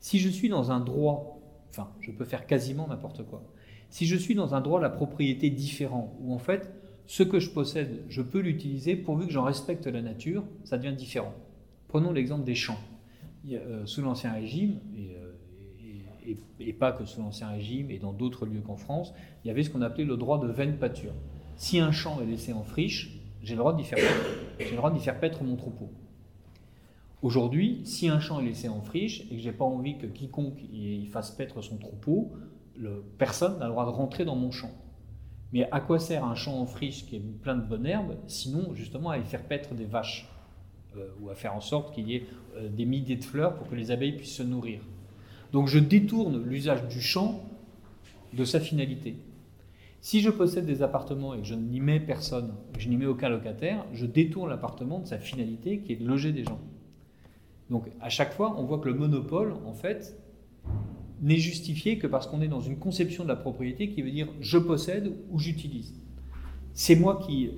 [0.00, 3.42] Si je suis dans un droit, enfin, je peux faire quasiment n'importe quoi.
[3.90, 6.72] Si je suis dans un droit de la propriété différent, où en fait,
[7.06, 10.94] ce que je possède, je peux l'utiliser pourvu que j'en respecte la nature, ça devient
[10.94, 11.32] différent.
[11.88, 12.78] Prenons l'exemple des champs.
[13.46, 15.32] Euh, sous l'Ancien Régime, euh,
[16.60, 19.62] et, pas que sous l'Ancien Régime, et dans d'autres lieux qu'en France, il y avait
[19.62, 21.14] ce qu'on appelait le droit de veine pâture.
[21.56, 25.90] Si un champ est laissé en friche, j'ai le droit d'y faire, paître mon troupeau.
[27.22, 30.60] Aujourd'hui, si un champ est laissé en friche et que j'ai pas envie que quiconque
[30.72, 32.32] y fasse paître son troupeau,
[33.16, 34.70] personne n'a le droit de rentrer dans mon champ.
[35.52, 38.74] Mais à quoi sert un champ en friche qui est plein de bonnes herbes, sinon
[38.74, 40.28] justement à y faire paître des vaches?
[41.20, 42.26] Ou à faire en sorte qu'il y ait
[42.56, 44.80] euh, des milliers de fleurs pour que les abeilles puissent se nourrir.
[45.52, 47.42] Donc je détourne l'usage du champ
[48.32, 49.16] de sa finalité.
[50.00, 53.28] Si je possède des appartements et que je n'y mets personne, je n'y mets aucun
[53.28, 56.60] locataire, je détourne l'appartement de sa finalité qui est de loger des gens.
[57.70, 60.16] Donc à chaque fois, on voit que le monopole, en fait,
[61.20, 64.28] n'est justifié que parce qu'on est dans une conception de la propriété qui veut dire
[64.40, 65.94] je possède ou j'utilise.
[66.80, 67.50] C'est moi qui,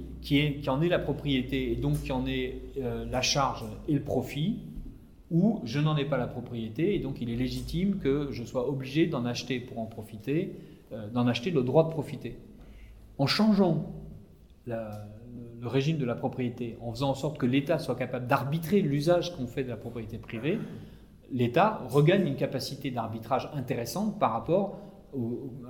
[0.67, 4.61] en ai la propriété et donc qui en ai euh, la charge et le profit,
[5.31, 8.67] ou je n'en ai pas la propriété et donc il est légitime que je sois
[8.67, 10.57] obligé d'en acheter pour en profiter,
[10.93, 12.39] euh, d'en acheter le droit de profiter.
[13.19, 13.93] En changeant
[14.65, 19.37] le régime de la propriété, en faisant en sorte que l'État soit capable d'arbitrer l'usage
[19.37, 20.59] qu'on fait de la propriété privée,
[21.31, 24.79] l'État regagne une capacité d'arbitrage intéressante par rapport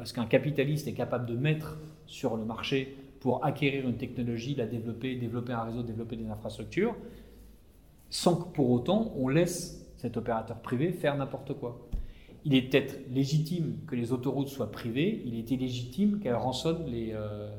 [0.01, 4.55] à ce qu'un capitaliste est capable de mettre sur le marché pour acquérir une technologie,
[4.55, 6.97] la développer, développer un réseau, développer des infrastructures,
[8.09, 11.87] sans que pour autant on laisse cet opérateur privé faire n'importe quoi.
[12.47, 17.13] Il est peut-être légitime que les autoroutes soient privées, il est illégitime qu'elles rançonnent les,
[17.13, 17.51] euh,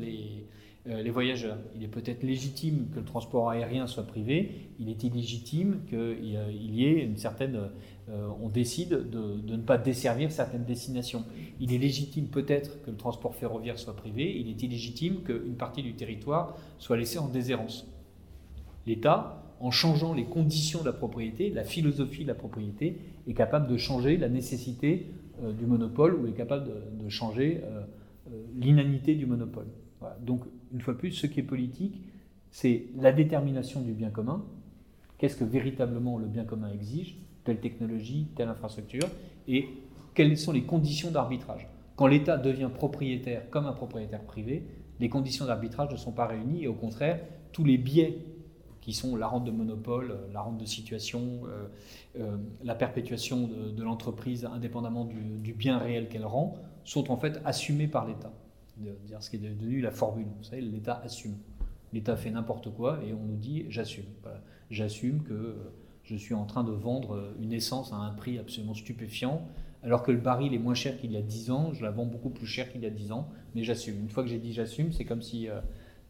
[0.00, 0.46] les,
[0.88, 1.58] les voyageurs.
[1.76, 6.84] Il est peut-être légitime que le transport aérien soit privé, il est illégitime qu'il y
[6.84, 7.70] ait une certaine...
[8.10, 11.24] Euh, on décide de, ne pas desservir certaines destinations.
[11.60, 15.82] Il est légitime peut-être que le transport ferroviaire soit privé, il est illégitime qu'une partie
[15.82, 17.86] du territoire soit laissée en déshérence.
[18.86, 23.66] L'État, en changeant les conditions de la propriété, la philosophie de la propriété, est capable
[23.66, 25.10] de changer la nécessité
[25.42, 27.62] euh, du monopole ou est capable de, changer
[28.54, 29.66] l'inanité du monopole.
[30.20, 32.02] Donc une fois plus, ce qui est politique,
[32.50, 34.44] c'est la détermination du bien commun.
[35.18, 37.16] Qu'est-ce que véritablement le bien commun exige?
[37.44, 39.08] Telle technologie, telle infrastructure.
[39.46, 39.68] Et
[40.14, 41.68] quelles sont les conditions d'arbitrage?
[41.96, 44.64] Quand l'État devient propriétaire comme un propriétaire privé,
[45.00, 46.64] les conditions d'arbitrage ne sont pas réunies.
[46.64, 47.20] Et au contraire,
[47.52, 48.18] tous les biais
[48.80, 51.66] qui sont la rente de monopole, la rente de situation, euh,
[52.20, 57.88] euh, la perpétuation de, l'entreprise indépendamment du bien réel qu'elle rend, sont en fait assumés
[57.88, 58.32] par l'État
[58.78, 60.26] de dire ce qui est devenu la formule.
[60.36, 61.36] Vous savez, l'État assume.
[61.92, 64.04] L'État fait n'importe quoi et on nous dit j'assume.
[64.70, 65.56] J'assume que
[66.04, 69.46] je suis en train de vendre une essence à un prix absolument stupéfiant,
[69.82, 72.06] alors que le baril est moins cher qu'il y a 10 ans, je la vends
[72.06, 74.00] beaucoup plus cher qu'il y a 10 ans, mais j'assume.
[74.00, 75.60] Une fois que j'ai dit j'assume, c'est comme si euh,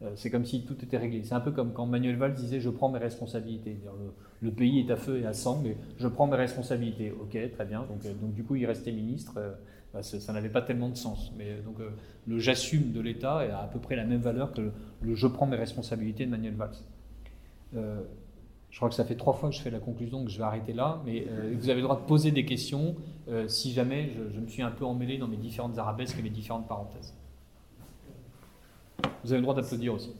[0.01, 1.23] euh, comme si tout était réglé.
[1.23, 3.77] C'est un peu comme quand Manuel Valls disait je prends mes responsabilités.
[4.41, 7.11] Le, pays est à feu et à sang, mais je prends mes responsabilités.
[7.11, 7.81] Ok, très bien.
[7.81, 9.39] Donc, euh, donc du coup, il restait ministre.
[9.93, 11.31] Bah, ça, n'avait pas tellement de sens.
[11.37, 11.89] Mais euh, donc euh,
[12.27, 14.71] le j'assume de l'État est à peu près la même valeur que
[15.01, 16.75] le, je prends mes responsabilités de Manuel Valls.
[17.75, 18.01] Euh,
[18.69, 20.43] je crois que ça fait trois fois que je fais la conclusion, que je vais
[20.43, 21.25] arrêter là, mais
[21.55, 22.95] vous avez le droit de poser des questions
[23.47, 26.67] si jamais je, me suis un peu emmêlé dans mes différentes arabesques et mes différentes
[26.67, 27.15] parenthèses.
[29.23, 30.13] Vous avez le droit d'applaudir aussi.